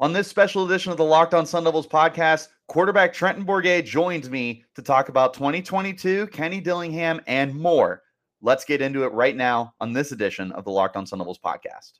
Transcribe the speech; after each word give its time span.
On 0.00 0.12
this 0.12 0.28
special 0.28 0.64
edition 0.64 0.92
of 0.92 0.96
the 0.96 1.04
Locked 1.04 1.34
On 1.34 1.44
Sun 1.44 1.64
Devils 1.64 1.88
podcast, 1.88 2.48
quarterback 2.68 3.12
Trenton 3.12 3.44
Bourguet 3.44 3.84
joins 3.84 4.30
me 4.30 4.62
to 4.76 4.82
talk 4.82 5.08
about 5.08 5.34
2022, 5.34 6.28
Kenny 6.28 6.60
Dillingham, 6.60 7.20
and 7.26 7.52
more. 7.52 8.02
Let's 8.40 8.64
get 8.64 8.80
into 8.80 9.02
it 9.02 9.12
right 9.12 9.34
now 9.34 9.74
on 9.80 9.92
this 9.92 10.12
edition 10.12 10.52
of 10.52 10.64
the 10.64 10.70
Locked 10.70 10.96
On 10.96 11.04
Sun 11.04 11.18
Devils 11.18 11.40
podcast. 11.44 11.94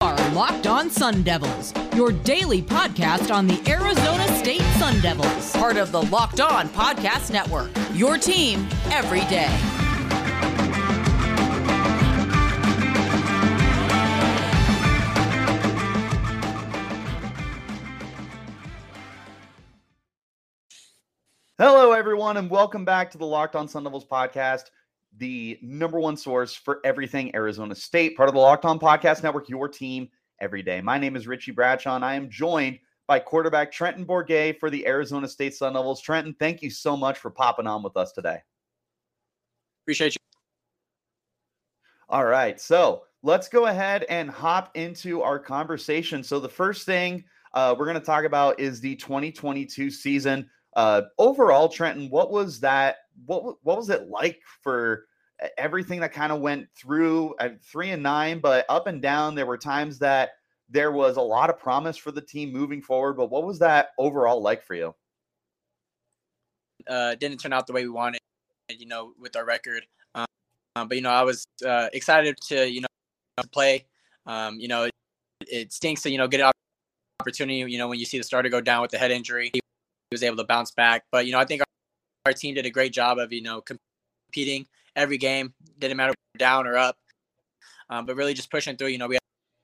Are 0.00 0.16
Locked 0.30 0.66
On 0.66 0.88
Sun 0.88 1.22
Devils, 1.22 1.74
your 1.94 2.10
daily 2.10 2.62
podcast 2.62 3.30
on 3.30 3.46
the 3.46 3.60
Arizona 3.70 4.26
State 4.38 4.62
Sun 4.78 5.02
Devils, 5.02 5.52
part 5.52 5.76
of 5.76 5.92
the 5.92 6.00
Locked 6.04 6.40
On 6.40 6.70
Podcast 6.70 7.30
Network. 7.30 7.70
Your 7.92 8.16
team 8.16 8.66
every 8.90 9.26
day. 9.28 9.69
Hello, 21.60 21.92
everyone, 21.92 22.38
and 22.38 22.48
welcome 22.48 22.86
back 22.86 23.10
to 23.10 23.18
the 23.18 23.26
Locked 23.26 23.54
On 23.54 23.68
Sun 23.68 23.84
Devils 23.84 24.06
podcast, 24.06 24.70
the 25.18 25.58
number 25.60 26.00
one 26.00 26.16
source 26.16 26.54
for 26.54 26.80
everything 26.84 27.36
Arizona 27.36 27.74
State, 27.74 28.16
part 28.16 28.30
of 28.30 28.34
the 28.34 28.40
Locked 28.40 28.64
On 28.64 28.78
Podcast 28.80 29.22
Network, 29.22 29.46
your 29.50 29.68
team 29.68 30.08
every 30.40 30.62
day. 30.62 30.80
My 30.80 30.96
name 30.96 31.16
is 31.16 31.26
Richie 31.26 31.52
Bradshaw, 31.52 31.96
and 31.96 32.02
I 32.02 32.14
am 32.14 32.30
joined 32.30 32.78
by 33.06 33.18
quarterback 33.18 33.70
Trenton 33.70 34.06
Bourguet 34.06 34.58
for 34.58 34.70
the 34.70 34.86
Arizona 34.86 35.28
State 35.28 35.54
Sun 35.54 35.74
Devils. 35.74 36.00
Trenton, 36.00 36.34
thank 36.40 36.62
you 36.62 36.70
so 36.70 36.96
much 36.96 37.18
for 37.18 37.30
popping 37.30 37.66
on 37.66 37.82
with 37.82 37.94
us 37.94 38.12
today. 38.12 38.38
Appreciate 39.84 40.14
you. 40.14 40.20
All 42.08 42.24
right, 42.24 42.58
so 42.58 43.02
let's 43.22 43.50
go 43.50 43.66
ahead 43.66 44.06
and 44.08 44.30
hop 44.30 44.74
into 44.78 45.20
our 45.20 45.38
conversation. 45.38 46.22
So, 46.22 46.40
the 46.40 46.48
first 46.48 46.86
thing 46.86 47.22
uh, 47.52 47.74
we're 47.78 47.84
going 47.84 48.00
to 48.00 48.06
talk 48.06 48.24
about 48.24 48.58
is 48.58 48.80
the 48.80 48.96
2022 48.96 49.90
season. 49.90 50.48
Uh, 50.74 51.02
overall, 51.18 51.68
Trenton, 51.68 52.08
what 52.10 52.30
was 52.30 52.60
that? 52.60 52.96
What 53.26 53.56
what 53.62 53.76
was 53.76 53.90
it 53.90 54.08
like 54.08 54.40
for 54.62 55.06
everything 55.58 56.00
that 56.00 56.12
kind 56.12 56.32
of 56.32 56.40
went 56.40 56.68
through 56.76 57.34
uh, 57.40 57.50
three 57.62 57.90
and 57.90 58.02
nine, 58.02 58.40
but 58.40 58.64
up 58.68 58.86
and 58.86 59.02
down? 59.02 59.34
There 59.34 59.46
were 59.46 59.58
times 59.58 59.98
that 59.98 60.30
there 60.68 60.92
was 60.92 61.16
a 61.16 61.22
lot 61.22 61.50
of 61.50 61.58
promise 61.58 61.96
for 61.96 62.12
the 62.12 62.20
team 62.20 62.52
moving 62.52 62.80
forward. 62.80 63.14
But 63.14 63.30
what 63.30 63.44
was 63.44 63.58
that 63.58 63.90
overall 63.98 64.40
like 64.40 64.62
for 64.62 64.74
you? 64.74 64.94
Uh, 66.88 67.14
didn't 67.16 67.38
turn 67.38 67.52
out 67.52 67.66
the 67.66 67.72
way 67.72 67.82
we 67.82 67.90
wanted, 67.90 68.20
you 68.70 68.86
know, 68.86 69.12
with 69.18 69.36
our 69.36 69.44
record. 69.44 69.84
Um, 70.14 70.26
but 70.76 70.92
you 70.92 71.02
know, 71.02 71.10
I 71.10 71.22
was 71.22 71.44
uh, 71.66 71.88
excited 71.92 72.36
to 72.48 72.70
you 72.70 72.82
know 72.82 72.86
play. 73.50 73.86
Um, 74.24 74.60
you 74.60 74.68
know, 74.68 74.84
it, 74.84 74.92
it 75.40 75.72
stinks 75.72 76.02
to 76.02 76.10
you 76.10 76.18
know 76.18 76.28
get 76.28 76.40
an 76.40 76.52
opportunity. 77.20 77.58
You 77.70 77.78
know, 77.78 77.88
when 77.88 77.98
you 77.98 78.04
see 78.04 78.18
the 78.18 78.24
starter 78.24 78.48
go 78.48 78.60
down 78.60 78.82
with 78.82 78.92
the 78.92 78.98
head 78.98 79.10
injury 79.10 79.50
was 80.10 80.22
able 80.22 80.36
to 80.36 80.44
bounce 80.44 80.70
back. 80.70 81.04
But 81.10 81.26
you 81.26 81.32
know, 81.32 81.38
I 81.38 81.44
think 81.44 81.62
our, 81.62 81.66
our 82.26 82.32
team 82.32 82.54
did 82.54 82.66
a 82.66 82.70
great 82.70 82.92
job 82.92 83.18
of 83.18 83.32
you 83.32 83.42
know 83.42 83.62
competing 83.62 84.66
every 84.96 85.18
game. 85.18 85.54
Didn't 85.78 85.96
matter 85.96 86.14
down 86.38 86.66
or 86.66 86.76
up, 86.76 86.96
um, 87.90 88.06
but 88.06 88.16
really 88.16 88.34
just 88.34 88.50
pushing 88.50 88.76
through. 88.76 88.88
You 88.88 88.98
know, 88.98 89.08
we 89.08 89.18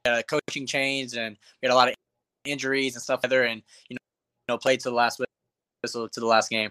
had 0.05 0.19
a 0.19 0.23
coaching 0.23 0.67
change 0.67 1.15
and 1.15 1.37
we 1.63 1.67
had 1.67 1.73
a 1.73 1.77
lot 1.77 1.89
of 1.89 1.95
injuries 2.45 2.95
and 2.95 3.03
stuff 3.03 3.23
there, 3.23 3.45
and 3.45 3.63
you 3.89 3.95
know, 3.95 3.99
you 4.49 4.55
know, 4.55 4.59
played 4.59 4.81
to 4.81 4.91
the 4.91 4.95
last 4.95 5.21
whistle 5.83 6.09
to 6.09 6.21
the 6.21 6.27
last 6.27 6.51
game. 6.51 6.71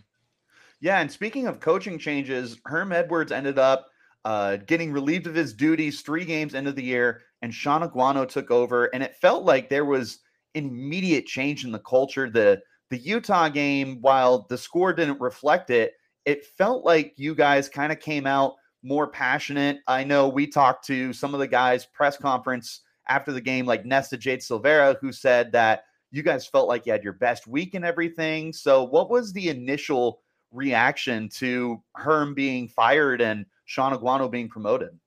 Yeah, 0.82 1.00
and 1.00 1.12
speaking 1.12 1.48
of 1.48 1.60
coaching 1.60 1.98
changes, 1.98 2.60
Herm 2.66 2.92
Edwards 2.92 3.32
ended 3.32 3.58
up 3.58 3.88
uh, 4.26 4.58
getting 4.58 4.92
relieved 4.92 5.28
of 5.28 5.36
his 5.36 5.54
duties 5.54 6.02
three 6.02 6.26
games 6.26 6.54
into 6.54 6.72
the 6.72 6.84
year, 6.84 7.24
and 7.42 7.54
Shaun 7.54 7.88
Aguano 7.88 8.28
took 8.28 8.52
over, 8.52 8.86
and 8.86 9.04
it 9.04 9.16
felt 9.16 9.44
like 9.44 9.70
there 9.70 9.86
was 9.86 10.20
immediate 10.54 11.26
change 11.26 11.66
in 11.66 11.72
the 11.72 11.80
culture. 11.80 12.30
The 12.30 12.62
the 12.96 13.02
Utah 13.02 13.50
game, 13.50 13.98
while 14.00 14.46
the 14.50 14.58
score 14.58 14.94
didn't 14.94 15.20
reflect 15.20 15.70
it, 15.70 15.96
it 16.24 16.46
felt 16.46 16.86
like 16.86 17.14
you 17.18 17.36
guys 17.36 17.68
kind 17.68 17.92
of 17.92 18.00
came 18.00 18.26
out 18.26 18.56
more 18.84 19.06
passionate. 19.06 19.80
I 19.86 20.06
know 20.06 20.30
we 20.30 20.48
talked 20.48 20.88
to 20.88 21.12
some 21.12 21.34
of 21.34 21.42
the 21.42 21.48
guys 21.48 21.86
press 21.86 22.16
conference 22.16 22.84
after 23.10 23.34
the 23.34 23.42
game, 23.42 23.66
like 23.66 23.86
Nesta 23.86 24.16
Jade 24.16 24.40
Silvera, 24.40 24.96
who 25.02 25.12
said 25.12 25.52
that 25.52 25.84
you 26.12 26.24
guys 26.24 26.48
felt 26.48 26.70
like 26.70 26.86
you 26.86 26.94
had 26.94 27.04
your 27.04 27.14
best 27.14 27.48
week 27.48 27.74
and 27.74 27.84
everything. 27.84 28.54
So, 28.54 28.86
what 28.86 29.10
was 29.10 29.34
the 29.34 29.50
initial 29.50 30.22
reaction 30.54 31.28
to 31.30 31.84
Herm 31.98 32.34
being 32.34 32.70
fired 32.70 33.20
and 33.20 33.46
Shaun 33.66 33.92
Aguano 33.92 34.32
being 34.32 34.48
promoted? 34.48 34.98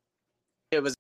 It 0.73 0.83
was 0.83 0.95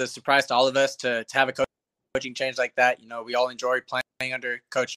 a 0.00 0.06
surprise 0.08 0.46
to 0.46 0.54
all 0.54 0.66
of 0.66 0.76
us 0.76 0.96
to, 0.96 1.22
to 1.22 1.38
have 1.38 1.48
a 1.48 1.64
coaching 2.12 2.34
change 2.34 2.58
like 2.58 2.74
that. 2.74 3.00
You 3.00 3.06
know, 3.06 3.22
we 3.22 3.36
all 3.36 3.50
enjoyed 3.50 3.84
playing 3.86 4.34
under 4.34 4.60
Coach 4.72 4.96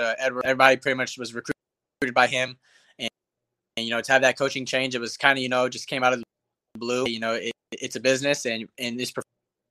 uh, 0.00 0.14
Edward. 0.18 0.44
Everybody 0.44 0.76
pretty 0.76 0.96
much 0.96 1.18
was 1.18 1.34
recruited 1.34 2.14
by 2.14 2.26
him, 2.26 2.56
and, 2.98 3.10
and 3.76 3.86
you 3.86 3.92
know 3.92 4.00
to 4.00 4.12
have 4.12 4.22
that 4.22 4.38
coaching 4.38 4.66
change, 4.66 4.94
it 4.94 5.00
was 5.00 5.16
kind 5.16 5.38
of 5.38 5.42
you 5.42 5.48
know 5.48 5.68
just 5.68 5.86
came 5.86 6.02
out 6.02 6.12
of 6.12 6.18
the 6.18 6.24
blue. 6.78 7.06
You 7.08 7.20
know, 7.20 7.34
it, 7.34 7.52
it's 7.72 7.96
a 7.96 8.00
business, 8.00 8.46
and 8.46 8.68
in 8.78 8.96
this 8.96 9.12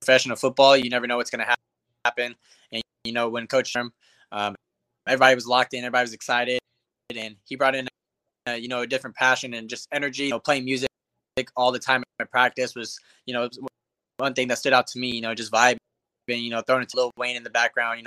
professional 0.01 0.37
football, 0.37 0.77
you 0.77 0.89
never 0.89 1.07
know 1.07 1.17
what's 1.17 1.29
going 1.29 1.45
to 1.45 1.55
happen. 2.05 2.35
And 2.71 2.81
you 3.03 3.11
know 3.11 3.29
when 3.29 3.47
Coach 3.47 3.73
Sherm, 3.73 3.89
um, 4.31 4.55
everybody 5.07 5.35
was 5.35 5.47
locked 5.47 5.73
in, 5.73 5.79
everybody 5.79 6.03
was 6.03 6.13
excited, 6.13 6.59
and 7.15 7.35
he 7.45 7.55
brought 7.55 7.75
in 7.75 7.87
uh, 8.47 8.53
you 8.53 8.67
know 8.67 8.81
a 8.81 8.87
different 8.87 9.15
passion 9.15 9.53
and 9.53 9.69
just 9.69 9.87
energy. 9.91 10.25
You 10.25 10.31
know, 10.31 10.39
playing 10.39 10.65
music 10.65 10.89
all 11.55 11.71
the 11.71 11.79
time 11.79 12.03
at 12.19 12.31
practice 12.31 12.75
was 12.75 12.99
you 13.25 13.33
know 13.33 13.49
one 14.17 14.33
thing 14.33 14.47
that 14.49 14.57
stood 14.57 14.73
out 14.73 14.87
to 14.87 14.99
me. 14.99 15.13
You 15.15 15.21
know, 15.21 15.33
just 15.33 15.51
vibing, 15.51 15.77
you 16.27 16.49
know, 16.49 16.61
throwing 16.61 16.83
it 16.83 16.89
to 16.89 16.97
Lil 16.97 17.11
Wayne 17.17 17.35
in 17.35 17.43
the 17.43 17.49
background. 17.49 17.99
You 17.99 18.05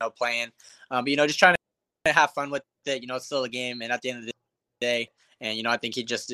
know, 0.00 0.10
playing. 0.10 0.50
Um, 0.90 1.04
but 1.04 1.10
you 1.10 1.16
know, 1.16 1.26
just 1.26 1.38
trying 1.38 1.54
to 2.04 2.12
have 2.12 2.32
fun 2.32 2.50
with 2.50 2.62
it. 2.86 3.02
You 3.02 3.08
know, 3.08 3.16
it's 3.16 3.26
still 3.26 3.44
a 3.44 3.48
game, 3.48 3.82
and 3.82 3.92
at 3.92 4.02
the 4.02 4.10
end 4.10 4.20
of 4.20 4.26
the 4.26 4.32
day, 4.80 5.08
and 5.40 5.56
you 5.56 5.62
know, 5.62 5.70
I 5.70 5.76
think 5.76 5.94
he 5.94 6.04
just, 6.04 6.32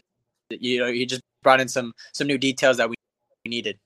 you 0.50 0.78
know, 0.78 0.90
he 0.90 1.06
just 1.06 1.22
brought 1.42 1.60
in 1.60 1.68
some 1.68 1.92
some 2.12 2.26
new 2.26 2.38
details 2.38 2.76
that 2.78 2.88
we 2.88 2.96
needed. 3.46 3.78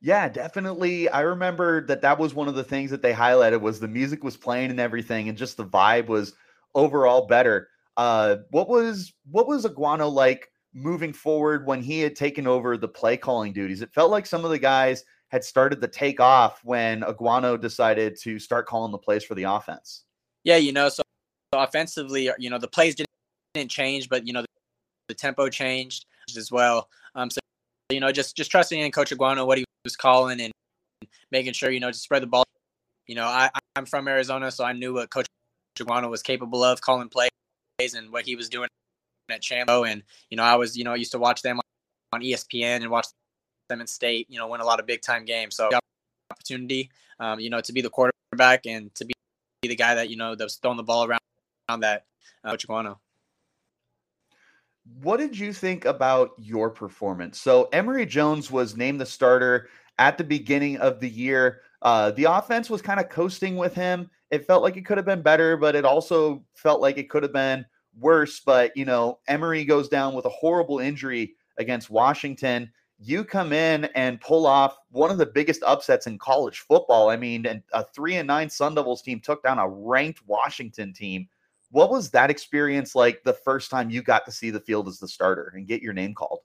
Yeah, 0.00 0.28
definitely. 0.28 1.08
I 1.08 1.20
remember 1.20 1.86
that 1.86 2.02
that 2.02 2.18
was 2.18 2.34
one 2.34 2.48
of 2.48 2.54
the 2.54 2.64
things 2.64 2.90
that 2.90 3.00
they 3.00 3.14
highlighted 3.14 3.60
was 3.60 3.80
the 3.80 3.88
music 3.88 4.22
was 4.22 4.36
playing 4.36 4.70
and 4.70 4.80
everything, 4.80 5.28
and 5.28 5.38
just 5.38 5.56
the 5.56 5.64
vibe 5.64 6.06
was 6.06 6.34
overall 6.74 7.26
better. 7.26 7.68
Uh, 7.96 8.36
what 8.50 8.68
was 8.68 9.12
what 9.30 9.46
was 9.46 9.64
Aguano 9.64 10.12
like 10.12 10.48
moving 10.74 11.12
forward 11.12 11.66
when 11.66 11.80
he 11.80 12.00
had 12.00 12.16
taken 12.16 12.46
over 12.46 12.76
the 12.76 12.88
play 12.88 13.16
calling 13.16 13.52
duties? 13.52 13.82
It 13.82 13.94
felt 13.94 14.10
like 14.10 14.26
some 14.26 14.44
of 14.44 14.50
the 14.50 14.58
guys 14.58 15.04
had 15.28 15.44
started 15.44 15.80
to 15.80 15.88
take 15.88 16.20
off 16.20 16.60
when 16.64 17.00
Aguano 17.00 17.60
decided 17.60 18.16
to 18.20 18.38
start 18.38 18.66
calling 18.66 18.92
the 18.92 18.98
plays 18.98 19.24
for 19.24 19.34
the 19.34 19.44
offense. 19.44 20.04
Yeah, 20.44 20.56
you 20.56 20.72
know, 20.72 20.88
so, 20.88 21.02
so 21.52 21.60
offensively, 21.60 22.30
you 22.38 22.50
know, 22.50 22.58
the 22.58 22.68
plays 22.68 22.94
didn't, 22.94 23.08
didn't 23.54 23.70
change, 23.70 24.08
but 24.08 24.26
you 24.26 24.32
know, 24.32 24.42
the, 24.42 24.48
the 25.08 25.14
tempo 25.14 25.48
changed 25.48 26.06
as 26.36 26.50
well. 26.52 26.88
Um, 27.14 27.30
so 27.30 27.40
you 27.90 28.00
know, 28.00 28.12
just 28.12 28.36
just 28.36 28.50
trusting 28.50 28.80
in 28.80 28.90
Coach 28.92 29.10
Aguano 29.10 29.46
what 29.46 29.58
he 29.58 29.64
was 29.84 29.96
calling 29.96 30.40
and 30.40 30.52
making 31.30 31.52
sure 31.52 31.70
you 31.70 31.80
know 31.80 31.90
to 31.90 31.96
spread 31.96 32.22
the 32.22 32.26
ball. 32.26 32.44
You 33.06 33.14
know, 33.14 33.26
I 33.26 33.50
I'm 33.76 33.86
from 33.86 34.08
Arizona, 34.08 34.50
so 34.50 34.64
I 34.64 34.72
knew 34.72 34.94
what 34.94 35.10
Coach 35.10 35.26
Aguano 35.78 36.08
was 36.08 36.22
capable 36.22 36.64
of 36.64 36.80
calling 36.80 37.08
plays 37.08 37.30
and 37.94 38.10
what 38.10 38.24
he 38.24 38.36
was 38.36 38.48
doing 38.48 38.68
at 39.30 39.42
Chambo. 39.42 39.88
And 39.88 40.02
you 40.30 40.36
know, 40.36 40.42
I 40.42 40.56
was 40.56 40.76
you 40.76 40.84
know 40.84 40.92
I 40.92 40.96
used 40.96 41.12
to 41.12 41.18
watch 41.18 41.42
them 41.42 41.60
on 42.12 42.20
ESPN 42.20 42.76
and 42.76 42.90
watch 42.90 43.06
them 43.68 43.80
in 43.80 43.86
state, 43.86 44.26
you 44.30 44.38
know, 44.38 44.48
win 44.48 44.60
a 44.60 44.64
lot 44.64 44.80
of 44.80 44.86
big 44.86 45.02
time 45.02 45.24
games. 45.24 45.56
So 45.56 45.70
opportunity, 46.30 46.90
um, 47.20 47.40
you 47.40 47.50
know, 47.50 47.60
to 47.60 47.72
be 47.72 47.80
the 47.80 47.90
quarterback 47.90 48.66
and 48.66 48.94
to 48.94 49.04
be 49.04 49.14
the 49.68 49.76
guy 49.76 49.94
that, 49.94 50.10
you 50.10 50.16
know, 50.16 50.34
that's 50.34 50.56
throwing 50.56 50.76
the 50.76 50.82
ball 50.82 51.04
around, 51.04 51.20
around 51.68 51.80
that 51.80 52.06
uh, 52.44 52.50
Coach. 52.50 52.66
What 55.00 55.16
did 55.16 55.38
you 55.38 55.52
think 55.52 55.86
about 55.86 56.32
your 56.36 56.70
performance? 56.70 57.40
So 57.40 57.68
Emory 57.72 58.04
Jones 58.04 58.50
was 58.50 58.76
named 58.76 59.00
the 59.00 59.06
starter 59.06 59.68
at 59.98 60.18
the 60.18 60.24
beginning 60.24 60.76
of 60.76 61.00
the 61.00 61.08
year. 61.08 61.62
Uh, 61.80 62.10
the 62.10 62.24
offense 62.24 62.68
was 62.68 62.82
kind 62.82 63.00
of 63.00 63.08
coasting 63.08 63.56
with 63.56 63.74
him. 63.74 64.10
It 64.30 64.46
felt 64.46 64.62
like 64.62 64.76
it 64.76 64.84
could 64.84 64.98
have 64.98 65.06
been 65.06 65.22
better, 65.22 65.56
but 65.56 65.74
it 65.74 65.84
also 65.84 66.44
felt 66.54 66.80
like 66.80 66.98
it 66.98 67.08
could 67.08 67.22
have 67.22 67.32
been 67.32 67.64
worse. 67.98 68.40
But 68.40 68.76
you 68.76 68.84
know, 68.84 69.20
Emory 69.26 69.64
goes 69.64 69.88
down 69.88 70.14
with 70.14 70.26
a 70.26 70.30
horrible 70.30 70.80
injury 70.80 71.34
against 71.56 71.90
Washington 71.90 72.70
you 73.04 73.22
come 73.22 73.52
in 73.52 73.84
and 73.94 74.20
pull 74.20 74.46
off 74.46 74.78
one 74.90 75.10
of 75.10 75.18
the 75.18 75.26
biggest 75.26 75.62
upsets 75.62 76.06
in 76.06 76.18
college 76.18 76.60
football. 76.60 77.10
I 77.10 77.16
mean, 77.16 77.62
a 77.72 77.84
three 77.84 78.16
and 78.16 78.26
nine 78.26 78.48
Sun 78.48 78.74
Devils 78.74 79.02
team 79.02 79.20
took 79.20 79.42
down 79.42 79.58
a 79.58 79.68
ranked 79.68 80.26
Washington 80.26 80.92
team. 80.94 81.28
What 81.70 81.90
was 81.90 82.10
that 82.10 82.30
experience 82.30 82.94
like 82.94 83.22
the 83.22 83.34
first 83.34 83.70
time 83.70 83.90
you 83.90 84.02
got 84.02 84.24
to 84.24 84.32
see 84.32 84.50
the 84.50 84.60
field 84.60 84.88
as 84.88 84.98
the 84.98 85.08
starter 85.08 85.52
and 85.54 85.66
get 85.66 85.82
your 85.82 85.92
name 85.92 86.14
called? 86.14 86.40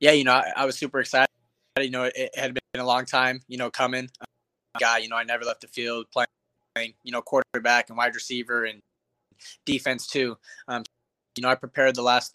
Yeah, 0.00 0.12
you 0.12 0.24
know, 0.24 0.32
I, 0.32 0.52
I 0.56 0.64
was 0.64 0.78
super 0.78 1.00
excited. 1.00 1.28
You 1.78 1.90
know, 1.90 2.04
it, 2.04 2.14
it, 2.16 2.38
had 2.38 2.54
been 2.54 2.80
a 2.80 2.86
long 2.86 3.04
time, 3.04 3.42
you 3.48 3.58
know, 3.58 3.70
coming. 3.70 4.08
guy, 4.80 4.98
you 4.98 5.08
know, 5.08 5.16
I 5.16 5.24
never 5.24 5.44
left 5.44 5.60
the 5.60 5.68
field 5.68 6.06
playing, 6.10 6.94
you 7.02 7.12
know, 7.12 7.20
quarterback 7.20 7.90
and 7.90 7.98
wide 7.98 8.14
receiver 8.14 8.64
and 8.64 8.80
defense 9.66 10.06
too. 10.06 10.38
Um, 10.68 10.84
you 11.36 11.42
know, 11.42 11.50
I 11.50 11.54
prepared 11.54 11.96
the 11.96 12.02
last 12.02 12.34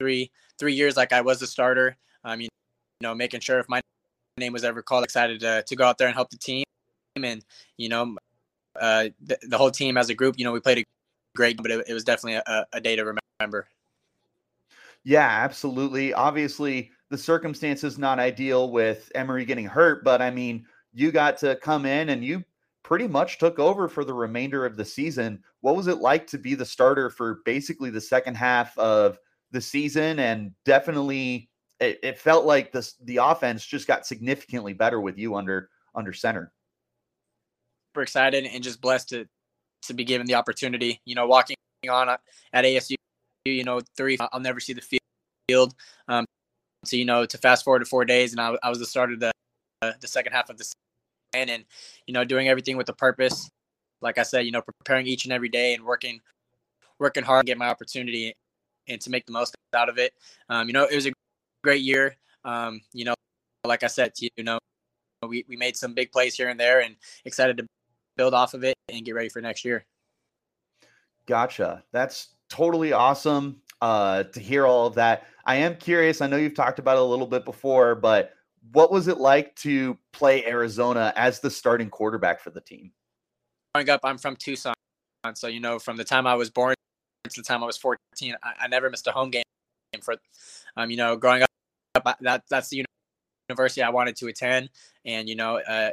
three 0.00 0.32
three 0.58 0.74
years 0.74 0.96
like 0.96 1.12
I 1.12 1.20
was 1.20 1.40
a 1.42 1.46
starter. 1.46 1.96
Um, 2.24 2.40
you 2.40 2.48
know, 3.04 3.14
making 3.14 3.40
sure 3.40 3.60
if 3.60 3.68
my 3.68 3.80
name 4.36 4.52
was 4.52 4.64
ever 4.64 4.82
called, 4.82 5.04
excited 5.04 5.40
to, 5.40 5.62
to 5.62 5.76
go 5.76 5.84
out 5.84 5.98
there 5.98 6.08
and 6.08 6.14
help 6.14 6.30
the 6.30 6.38
team. 6.38 6.64
and 7.16 7.44
you 7.76 7.88
know, 7.88 8.16
uh, 8.80 9.08
the, 9.22 9.38
the 9.48 9.56
whole 9.56 9.70
team 9.70 9.96
as 9.96 10.10
a 10.10 10.14
group, 10.14 10.36
you 10.38 10.44
know, 10.44 10.52
we 10.52 10.60
played 10.60 10.78
a 10.78 10.84
great, 11.36 11.56
but 11.62 11.70
it, 11.70 11.84
it 11.88 11.94
was 11.94 12.04
definitely 12.04 12.40
a, 12.46 12.66
a 12.72 12.80
day 12.80 12.96
to 12.96 13.04
remember. 13.40 13.68
Yeah, 15.04 15.28
absolutely. 15.28 16.14
Obviously, 16.14 16.90
the 17.10 17.18
circumstances 17.18 17.98
not 17.98 18.18
ideal 18.18 18.70
with 18.70 19.12
Emory 19.14 19.44
getting 19.44 19.66
hurt, 19.66 20.02
but 20.02 20.22
I 20.22 20.30
mean, 20.30 20.66
you 20.92 21.12
got 21.12 21.36
to 21.38 21.56
come 21.56 21.84
in 21.84 22.08
and 22.08 22.24
you 22.24 22.42
pretty 22.82 23.06
much 23.06 23.38
took 23.38 23.58
over 23.58 23.88
for 23.88 24.04
the 24.04 24.14
remainder 24.14 24.64
of 24.64 24.76
the 24.76 24.84
season. 24.84 25.42
What 25.60 25.76
was 25.76 25.86
it 25.86 25.98
like 25.98 26.26
to 26.28 26.38
be 26.38 26.54
the 26.54 26.64
starter 26.64 27.10
for 27.10 27.40
basically 27.44 27.90
the 27.90 28.00
second 28.00 28.36
half 28.36 28.76
of 28.78 29.18
the 29.50 29.60
season? 29.60 30.18
And 30.18 30.52
definitely, 30.64 31.50
it, 31.84 32.00
it 32.02 32.18
felt 32.18 32.44
like 32.44 32.72
the 32.72 32.88
the 33.04 33.18
offense 33.18 33.64
just 33.64 33.86
got 33.86 34.06
significantly 34.06 34.72
better 34.72 35.00
with 35.00 35.18
you 35.18 35.34
under 35.34 35.70
under 35.94 36.12
center. 36.12 36.52
Super 37.92 38.02
excited 38.02 38.44
and 38.44 38.62
just 38.62 38.80
blessed 38.80 39.10
to 39.10 39.26
to 39.82 39.94
be 39.94 40.04
given 40.04 40.26
the 40.26 40.34
opportunity. 40.34 41.00
You 41.04 41.14
know, 41.14 41.26
walking 41.26 41.56
on 41.88 42.08
at 42.08 42.64
ASU, 42.64 42.94
you 43.44 43.64
know, 43.64 43.80
three, 43.96 44.16
I'll 44.32 44.40
never 44.40 44.60
see 44.60 44.72
the 44.72 45.00
field. 45.48 45.74
Um, 46.08 46.24
so 46.84 46.96
you 46.96 47.04
know, 47.04 47.26
to 47.26 47.38
fast 47.38 47.64
forward 47.64 47.80
to 47.80 47.84
four 47.84 48.04
days, 48.04 48.32
and 48.32 48.40
I, 48.40 48.56
I 48.62 48.68
was 48.68 48.78
the 48.78 48.86
starter 48.86 49.16
the 49.16 49.32
uh, 49.82 49.92
the 50.00 50.08
second 50.08 50.32
half 50.32 50.50
of 50.50 50.58
the 50.58 50.64
season, 50.64 51.50
and 51.50 51.64
you 52.06 52.14
know, 52.14 52.24
doing 52.24 52.48
everything 52.48 52.76
with 52.76 52.88
a 52.88 52.94
purpose. 52.94 53.48
Like 54.00 54.18
I 54.18 54.22
said, 54.22 54.40
you 54.40 54.52
know, 54.52 54.62
preparing 54.62 55.06
each 55.06 55.24
and 55.24 55.32
every 55.32 55.48
day 55.48 55.74
and 55.74 55.84
working 55.84 56.20
working 56.98 57.24
hard 57.24 57.46
to 57.46 57.50
get 57.50 57.58
my 57.58 57.68
opportunity 57.68 58.34
and 58.88 59.00
to 59.00 59.10
make 59.10 59.26
the 59.26 59.32
most 59.32 59.54
out 59.74 59.88
of 59.88 59.98
it. 59.98 60.12
Um, 60.48 60.68
you 60.68 60.72
know, 60.72 60.84
it 60.84 60.94
was 60.94 61.06
a 61.06 61.12
great 61.64 61.82
year. 61.82 62.16
Um, 62.44 62.80
you 62.92 63.04
know, 63.04 63.14
like 63.64 63.82
I 63.82 63.88
said, 63.88 64.14
to 64.16 64.24
you 64.26 64.30
you 64.36 64.44
know, 64.44 64.58
we, 65.26 65.44
we 65.48 65.56
made 65.56 65.76
some 65.76 65.94
big 65.94 66.12
plays 66.12 66.34
here 66.34 66.48
and 66.48 66.60
there 66.60 66.80
and 66.80 66.94
excited 67.24 67.56
to 67.56 67.66
build 68.16 68.34
off 68.34 68.54
of 68.54 68.62
it 68.62 68.76
and 68.88 69.04
get 69.04 69.14
ready 69.14 69.28
for 69.28 69.40
next 69.40 69.64
year. 69.64 69.84
Gotcha. 71.26 71.82
That's 71.90 72.34
totally 72.48 72.92
awesome 72.92 73.60
uh, 73.80 74.24
to 74.24 74.40
hear 74.40 74.66
all 74.66 74.86
of 74.86 74.94
that. 74.94 75.26
I 75.46 75.56
am 75.56 75.76
curious. 75.76 76.20
I 76.20 76.26
know 76.26 76.36
you've 76.36 76.54
talked 76.54 76.78
about 76.78 76.96
it 76.96 77.00
a 77.00 77.04
little 77.04 77.26
bit 77.26 77.44
before, 77.44 77.94
but 77.94 78.34
what 78.72 78.90
was 78.90 79.08
it 79.08 79.18
like 79.18 79.54
to 79.56 79.98
play 80.12 80.44
Arizona 80.46 81.12
as 81.16 81.40
the 81.40 81.50
starting 81.50 81.90
quarterback 81.90 82.40
for 82.40 82.50
the 82.50 82.60
team? 82.60 82.92
Growing 83.74 83.90
up, 83.90 84.00
I'm 84.04 84.18
from 84.18 84.36
Tucson. 84.36 84.74
So, 85.34 85.48
you 85.48 85.60
know, 85.60 85.78
from 85.78 85.96
the 85.96 86.04
time 86.04 86.26
I 86.26 86.34
was 86.34 86.50
born 86.50 86.74
to 87.24 87.40
the 87.40 87.42
time 87.42 87.62
I 87.62 87.66
was 87.66 87.78
14, 87.78 88.36
I, 88.42 88.52
I 88.60 88.68
never 88.68 88.90
missed 88.90 89.06
a 89.06 89.12
home 89.12 89.30
game 89.30 89.42
for, 90.02 90.16
um, 90.76 90.90
you 90.90 90.96
know, 90.96 91.16
growing 91.16 91.42
up, 91.42 91.48
that, 92.20 92.42
that's 92.48 92.68
the 92.68 92.84
university 93.48 93.82
I 93.82 93.90
wanted 93.90 94.16
to 94.16 94.26
attend. 94.28 94.70
And, 95.04 95.28
you 95.28 95.36
know, 95.36 95.58
uh, 95.58 95.90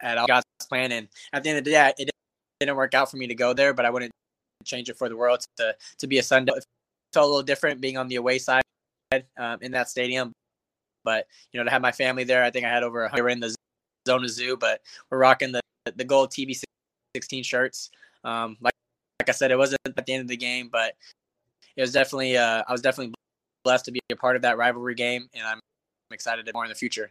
at 0.00 0.18
all 0.18 0.26
God's 0.26 0.44
plan. 0.68 0.92
And 0.92 1.08
at 1.32 1.42
the 1.42 1.50
end 1.50 1.58
of 1.58 1.64
the 1.64 1.70
day, 1.70 1.92
it 1.98 2.10
didn't 2.60 2.76
work 2.76 2.94
out 2.94 3.10
for 3.10 3.16
me 3.16 3.26
to 3.26 3.34
go 3.34 3.52
there, 3.52 3.74
but 3.74 3.84
I 3.84 3.90
wouldn't 3.90 4.12
change 4.64 4.88
it 4.88 4.96
for 4.96 5.08
the 5.08 5.16
world 5.16 5.44
to, 5.58 5.74
to 5.98 6.06
be 6.06 6.18
a 6.18 6.22
Sun. 6.22 6.48
It 6.48 6.64
felt 7.12 7.24
a 7.24 7.28
little 7.28 7.42
different 7.42 7.80
being 7.80 7.96
on 7.96 8.08
the 8.08 8.16
away 8.16 8.38
side 8.38 8.62
um, 9.38 9.58
in 9.60 9.72
that 9.72 9.88
stadium. 9.88 10.32
But, 11.04 11.26
you 11.52 11.60
know, 11.60 11.64
to 11.64 11.70
have 11.70 11.82
my 11.82 11.92
family 11.92 12.24
there, 12.24 12.42
I 12.42 12.50
think 12.50 12.64
I 12.64 12.68
had 12.68 12.82
over 12.82 13.04
a 13.04 13.08
hundred 13.08 13.28
in 13.28 13.40
the 13.40 13.54
Zona 14.06 14.28
Zoo, 14.28 14.56
but 14.56 14.80
we're 15.10 15.18
rocking 15.18 15.52
the, 15.52 15.60
the 15.94 16.04
gold 16.04 16.30
TB16 16.30 17.44
shirts. 17.44 17.90
Um, 18.24 18.56
like, 18.60 18.74
like 19.20 19.28
I 19.28 19.32
said, 19.32 19.50
it 19.50 19.58
wasn't 19.58 19.78
at 19.86 20.04
the 20.04 20.12
end 20.12 20.22
of 20.22 20.28
the 20.28 20.36
game, 20.36 20.68
but 20.70 20.94
it 21.76 21.80
was 21.80 21.92
definitely, 21.92 22.36
uh, 22.36 22.64
I 22.66 22.72
was 22.72 22.82
definitely 22.82 23.14
blessed 23.66 23.84
to 23.86 23.90
be 23.90 23.98
a 24.12 24.16
part 24.16 24.36
of 24.36 24.42
that 24.42 24.56
rivalry 24.56 24.94
game. 24.94 25.28
And 25.34 25.44
I'm 25.44 25.58
excited 26.12 26.46
to 26.46 26.52
more 26.54 26.64
in 26.64 26.68
the 26.68 26.76
future. 26.76 27.10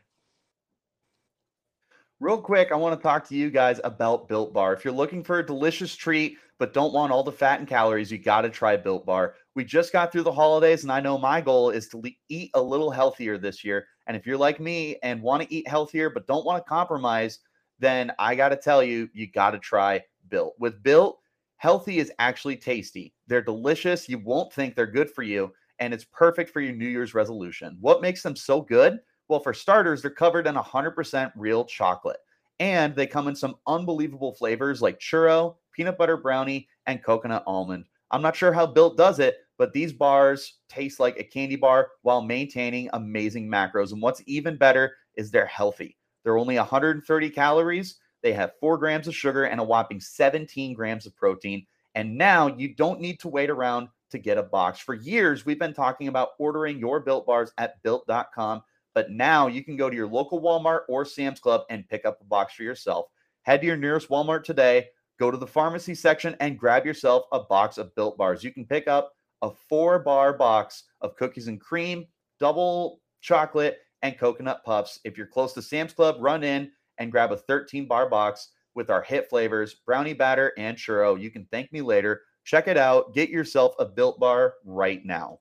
Real 2.22 2.38
quick, 2.38 2.72
I 2.72 2.76
want 2.76 2.98
to 2.98 3.04
talk 3.04 3.28
to 3.28 3.36
you 3.36 3.50
guys 3.50 3.82
about 3.84 4.30
Built 4.30 4.54
Bar. 4.54 4.74
If 4.74 4.86
you're 4.86 4.94
looking 4.94 5.22
for 5.22 5.40
a 5.40 5.46
delicious 5.46 5.94
treat 5.94 6.38
but 6.58 6.74
don't 6.74 6.94
want 6.94 7.12
all 7.12 7.24
the 7.24 7.32
fat 7.34 7.60
and 7.60 7.68
calories, 7.68 8.10
you 8.10 8.18
got 8.18 8.44
to 8.44 8.50
try 8.50 8.78
Built 8.78 9.06
Bar. 9.06 9.36
We 9.54 9.66
just 9.66 9.92
got 9.92 10.14
through 10.14 10.24
the 10.24 10.32
holidays, 10.32 10.84
and 10.84 10.92
I 10.94 11.02
know 11.02 11.18
my 11.18 11.42
goal 11.42 11.72
is 11.72 11.90
to 11.90 12.02
eat 12.30 12.52
a 12.54 12.62
little 12.62 12.90
healthier 12.90 13.38
this 13.38 13.66
year. 13.66 13.86
And 14.08 14.16
if 14.16 14.26
you're 14.26 14.38
like 14.38 14.62
me 14.62 14.96
and 15.04 15.22
want 15.22 15.44
to 15.44 15.54
eat 15.54 15.68
healthier 15.68 16.10
but 16.10 16.26
don't 16.26 16.46
want 16.46 16.64
to 16.64 16.70
compromise, 16.70 17.40
then 17.80 18.14
I 18.18 18.36
got 18.36 18.50
to 18.50 18.56
tell 18.56 18.82
you, 18.82 19.10
you 19.12 19.30
got 19.30 19.52
to 19.52 19.60
try 19.60 20.02
Built. 20.30 20.56
With 20.58 20.82
Built, 20.82 21.20
healthy 21.58 21.98
is 21.98 22.14
actually 22.18 22.56
tasty. 22.56 23.14
They're 23.28 23.42
delicious. 23.42 24.08
You 24.08 24.20
won't 24.20 24.54
think 24.54 24.74
they're 24.74 24.88
good 24.88 25.12
for 25.12 25.24
you, 25.24 25.52
and 25.80 25.94
it's 25.94 26.06
perfect 26.06 26.50
for 26.50 26.62
your 26.62 26.74
New 26.74 26.88
Year's 26.88 27.14
resolution. 27.14 27.78
What 27.82 28.02
makes 28.02 28.24
them 28.24 28.36
so 28.36 28.62
good? 28.62 29.00
Well, 29.28 29.40
for 29.40 29.54
starters, 29.54 30.02
they're 30.02 30.12
covered 30.12 30.48
in 30.48 30.56
100% 30.56 31.32
real 31.36 31.66
chocolate. 31.66 32.18
And 32.60 32.96
they 32.96 33.08
come 33.08 33.28
in 33.28 33.36
some 33.36 33.56
unbelievable 33.68 34.34
flavors 34.34 34.82
like 34.82 35.00
churro, 35.00 35.56
peanut 35.74 35.98
butter 35.98 36.18
brownie, 36.18 36.68
and 36.86 37.04
coconut 37.04 37.44
almond. 37.46 37.86
I'm 38.12 38.22
not 38.22 38.36
sure 38.36 38.54
how 38.54 38.66
Built 38.66 38.98
does 38.98 39.20
it, 39.20 39.40
but 39.58 39.74
these 39.74 39.92
bars 39.92 40.60
taste 40.70 41.00
like 41.00 41.20
a 41.20 41.24
candy 41.24 41.56
bar 41.56 41.90
while 42.04 42.22
maintaining 42.22 42.90
amazing 42.94 43.50
macros. 43.50 43.92
And 43.92 44.02
what's 44.02 44.22
even 44.26 44.58
better 44.58 44.96
is 45.16 45.32
they're 45.32 45.46
healthy. 45.46 45.98
They're 46.24 46.38
only 46.38 46.58
130 46.58 47.30
calories. 47.30 47.98
They 48.22 48.34
have 48.34 48.54
four 48.60 48.78
grams 48.78 49.08
of 49.08 49.16
sugar 49.16 49.46
and 49.46 49.60
a 49.60 49.64
whopping 49.64 50.00
17 50.00 50.74
grams 50.74 51.06
of 51.06 51.16
protein. 51.16 51.66
And 51.96 52.18
now 52.18 52.48
you 52.48 52.74
don't 52.74 53.00
need 53.00 53.20
to 53.22 53.28
wait 53.28 53.50
around 53.50 53.88
to 54.12 54.18
get 54.18 54.38
a 54.38 54.44
box. 54.44 54.80
For 54.80 54.94
years, 54.94 55.46
we've 55.46 55.60
been 55.60 55.74
talking 55.74 56.08
about 56.08 56.30
ordering 56.40 56.80
your 56.80 57.00
built 57.00 57.26
bars 57.26 57.52
at 57.58 57.82
built.com 57.84 58.64
but 58.96 59.12
now 59.12 59.48
you 59.48 59.64
can 59.64 59.76
go 59.76 59.90
to 59.90 59.96
your 59.96 60.08
local 60.08 60.42
Walmart 60.42 60.84
or 60.88 61.06
Sam's 61.06 61.40
Club 61.40 61.62
and 61.70 61.88
pick 61.88 62.06
up 62.06 62.20
a 62.22 62.24
box 62.24 62.54
for 62.56 62.64
yourself. 62.64 63.08
Head 63.44 63.62
to 63.62 63.68
your 63.68 63.78
nearest 63.78 64.10
Walmart 64.10 64.44
today, 64.44 64.88
go 65.20 65.30
to 65.30 65.38
the 65.38 65.46
pharmacy 65.46 65.94
section, 65.94 66.36
and 66.40 66.58
grab 66.58 66.86
yourself 66.86 67.26
a 67.32 67.42
box 67.42 67.78
of 67.78 67.94
built 67.94 68.18
bars. 68.18 68.44
You 68.44 68.52
can 68.52 68.66
pick 68.66 68.88
up 68.88 69.12
a 69.42 69.52
four 69.52 70.00
bar 70.00 70.34
box 70.34 70.86
of 71.02 71.16
cookies 71.18 71.48
and 71.48 71.60
cream, 71.60 72.08
double 72.40 73.02
chocolate, 73.22 73.80
and 74.02 74.18
coconut 74.18 74.64
puffs. 74.64 75.02
If 75.04 75.18
you're 75.18 75.28
close 75.28 75.54
to 75.54 75.62
Sam's 75.62 75.94
Club, 75.94 76.16
run 76.20 76.44
in 76.44 76.72
and 76.98 77.12
grab 77.12 77.34
a 77.34 77.38
13 77.38 77.88
bar 77.88 78.10
box 78.10 78.50
with 78.76 78.90
our 78.90 79.02
hit 79.02 79.30
flavors, 79.30 79.76
brownie 79.86 80.14
batter, 80.14 80.54
and 80.58 80.78
churro. 80.78 81.20
You 81.20 81.32
can 81.32 81.46
thank 81.52 81.72
me 81.74 81.82
later. 81.82 82.22
Check 82.46 82.68
it 82.68 82.78
out. 82.78 83.14
Get 83.14 83.30
yourself 83.30 83.76
a 83.80 83.86
built 83.86 84.20
bar 84.20 84.54
right 84.64 85.04
now. 85.04 85.40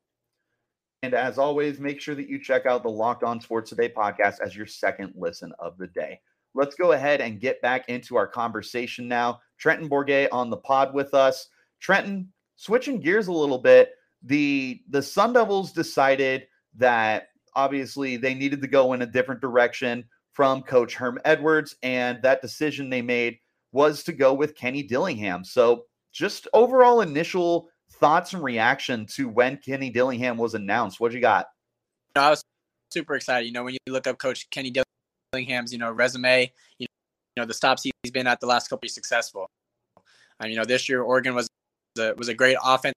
And 1.02 1.14
as 1.14 1.38
always, 1.38 1.78
make 1.78 2.00
sure 2.00 2.14
that 2.14 2.28
you 2.30 2.42
check 2.42 2.64
out 2.64 2.82
the 2.82 2.88
Locked 2.88 3.22
On 3.22 3.40
Sports 3.40 3.70
Today 3.70 3.90
podcast 3.90 4.40
as 4.40 4.56
your 4.56 4.66
second 4.66 5.12
listen 5.14 5.52
of 5.58 5.76
the 5.76 5.86
day. 5.86 6.18
Let's 6.54 6.74
go 6.76 6.92
ahead 6.92 7.20
and 7.20 7.40
get 7.40 7.60
back 7.60 7.88
into 7.88 8.16
our 8.16 8.26
conversation 8.26 9.06
now. 9.06 9.40
Trenton 9.58 9.88
Bourguet 9.88 10.28
on 10.32 10.48
the 10.48 10.56
pod 10.56 10.94
with 10.94 11.12
us. 11.12 11.48
Trenton, 11.78 12.32
switching 12.56 13.00
gears 13.00 13.26
a 13.26 13.32
little 13.32 13.58
bit, 13.58 13.90
the 14.22 14.80
the 14.88 15.02
Sun 15.02 15.34
Devils 15.34 15.72
decided 15.72 16.46
that 16.76 17.28
obviously 17.54 18.16
they 18.16 18.32
needed 18.32 18.62
to 18.62 18.68
go 18.68 18.94
in 18.94 19.02
a 19.02 19.06
different 19.06 19.42
direction 19.42 20.04
from 20.32 20.62
coach 20.62 20.94
Herm 20.94 21.18
Edwards 21.24 21.76
and 21.82 22.20
that 22.22 22.42
decision 22.42 22.90
they 22.90 23.02
made 23.02 23.38
was 23.72 24.02
to 24.04 24.12
go 24.12 24.32
with 24.32 24.56
Kenny 24.56 24.82
Dillingham. 24.82 25.44
So, 25.44 25.84
just 26.14 26.46
overall 26.54 27.00
initial 27.02 27.68
thoughts 27.90 28.32
and 28.32 28.42
reaction 28.42 29.04
to 29.04 29.28
when 29.28 29.58
Kenny 29.58 29.90
Dillingham 29.90 30.38
was 30.38 30.54
announced. 30.54 31.00
What 31.00 31.12
you 31.12 31.20
got? 31.20 31.46
I 32.16 32.30
was 32.30 32.42
super 32.92 33.16
excited. 33.16 33.46
You 33.46 33.52
know, 33.52 33.64
when 33.64 33.74
you 33.74 33.92
look 33.92 34.06
up 34.06 34.18
Coach 34.18 34.48
Kenny 34.50 34.72
Dillingham's, 35.32 35.72
you 35.72 35.78
know, 35.78 35.90
resume, 35.90 36.50
you 36.78 36.86
know, 37.36 37.44
the 37.44 37.52
stops 37.52 37.82
he's 37.82 38.12
been 38.12 38.28
at 38.28 38.40
the 38.40 38.46
last 38.46 38.68
couple 38.68 38.86
years 38.86 38.94
successful. 38.94 39.48
And 40.40 40.50
you 40.50 40.56
know, 40.56 40.64
this 40.64 40.88
year 40.88 41.02
Oregon 41.02 41.34
was 41.34 41.48
a, 41.98 42.14
was 42.16 42.28
a 42.28 42.34
great 42.34 42.56
offensive 42.64 42.94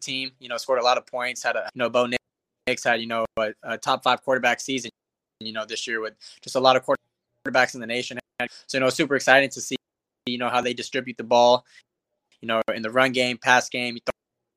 team. 0.00 0.32
You 0.40 0.48
know, 0.48 0.56
scored 0.56 0.80
a 0.80 0.84
lot 0.84 0.96
of 0.96 1.06
points. 1.06 1.42
Had 1.42 1.56
a 1.56 1.68
you 1.74 1.78
know 1.78 1.90
Bo 1.90 2.06
Nix 2.06 2.84
had 2.84 3.00
you 3.00 3.06
know 3.06 3.26
a, 3.38 3.52
a 3.62 3.78
top 3.78 4.02
five 4.02 4.22
quarterback 4.22 4.60
season. 4.60 4.90
You 5.40 5.52
know, 5.52 5.66
this 5.66 5.86
year 5.86 6.00
with 6.00 6.14
just 6.42 6.56
a 6.56 6.60
lot 6.60 6.76
of 6.76 6.84
quarterbacks 6.84 7.74
in 7.74 7.80
the 7.80 7.86
nation. 7.86 8.18
So 8.66 8.78
you 8.78 8.80
know, 8.80 8.88
super 8.88 9.16
exciting 9.16 9.50
to 9.50 9.60
see 9.60 9.76
you 10.26 10.38
know 10.38 10.48
how 10.48 10.60
they 10.60 10.74
distribute 10.74 11.16
the 11.16 11.24
ball 11.24 11.64
you 12.40 12.46
know, 12.46 12.60
in 12.74 12.82
the 12.82 12.90
run 12.90 13.12
game, 13.12 13.38
pass 13.38 13.68
game, 13.68 13.98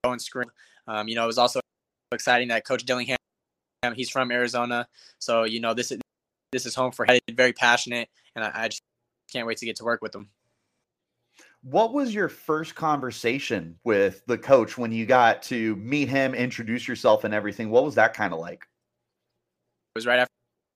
throwing 0.03 0.19
screen. 0.19 0.49
Um, 0.87 1.07
you 1.07 1.15
know, 1.15 1.23
it 1.23 1.27
was 1.27 1.37
also 1.37 1.59
exciting 2.11 2.49
that 2.49 2.65
Coach 2.65 2.85
Dillingham, 2.85 3.17
he's 3.95 4.09
from 4.09 4.31
Arizona, 4.31 4.87
so 5.19 5.43
you 5.43 5.59
know 5.59 5.73
this 5.73 5.91
is 5.91 5.99
this 6.51 6.65
is 6.65 6.75
home 6.75 6.91
for 6.91 7.05
him. 7.05 7.19
Very 7.31 7.53
passionate, 7.53 8.09
and 8.35 8.45
I, 8.45 8.51
I 8.53 8.67
just 8.67 8.81
can't 9.31 9.47
wait 9.47 9.57
to 9.57 9.65
get 9.65 9.75
to 9.77 9.83
work 9.83 10.01
with 10.01 10.13
him. 10.13 10.29
What 11.63 11.93
was 11.93 12.13
your 12.13 12.27
first 12.27 12.75
conversation 12.75 13.77
with 13.85 14.21
the 14.27 14.37
coach 14.37 14.77
when 14.77 14.91
you 14.91 15.05
got 15.05 15.41
to 15.43 15.77
meet 15.77 16.09
him, 16.09 16.33
introduce 16.33 16.87
yourself, 16.87 17.23
and 17.23 17.33
everything? 17.33 17.69
What 17.69 17.85
was 17.85 17.95
that 17.95 18.13
kind 18.13 18.33
of 18.33 18.39
like? 18.39 18.67
It 19.95 19.99
was 19.99 20.05
right 20.05 20.19
after 20.19 20.29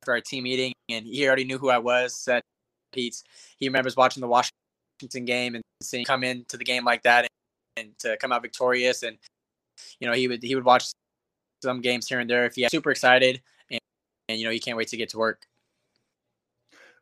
our 0.08 0.22
team 0.22 0.46
meeting, 0.46 0.74
and 0.90 1.06
he 1.06 1.28
already 1.28 1.44
knew 1.44 1.58
who 1.58 1.70
I 1.70 1.78
was. 1.78 2.16
Said 2.16 2.42
Pete's. 2.94 3.24
He 3.58 3.68
remembers 3.68 3.98
watching 3.98 4.22
the 4.22 4.28
Washington 4.28 4.54
Washington 5.00 5.26
game 5.26 5.56
and 5.56 5.64
seeing 5.82 6.06
come 6.06 6.24
into 6.24 6.58
the 6.58 6.64
game 6.64 6.84
like 6.84 7.04
that 7.04 7.26
and, 7.26 7.88
and, 7.88 8.00
to 8.00 8.18
come 8.18 8.32
out 8.32 8.42
victorious. 8.42 9.04
And 9.04 9.18
you 10.00 10.08
know, 10.08 10.14
he 10.14 10.28
would 10.28 10.44
he 10.44 10.56
would 10.56 10.66
watch 10.66 10.86
some 11.64 11.82
games 11.82 12.08
here 12.08 12.20
and 12.20 12.30
there 12.30 12.46
if 12.46 12.56
he 12.56 12.68
super 12.70 12.92
excited 12.92 13.42
and, 13.72 13.80
and 14.30 14.40
you 14.40 14.46
know 14.46 14.52
he 14.52 14.60
can't 14.60 14.78
wait 14.78 14.88
to 14.90 14.98
get 14.98 15.10
to 15.10 15.18
work. 15.18 15.48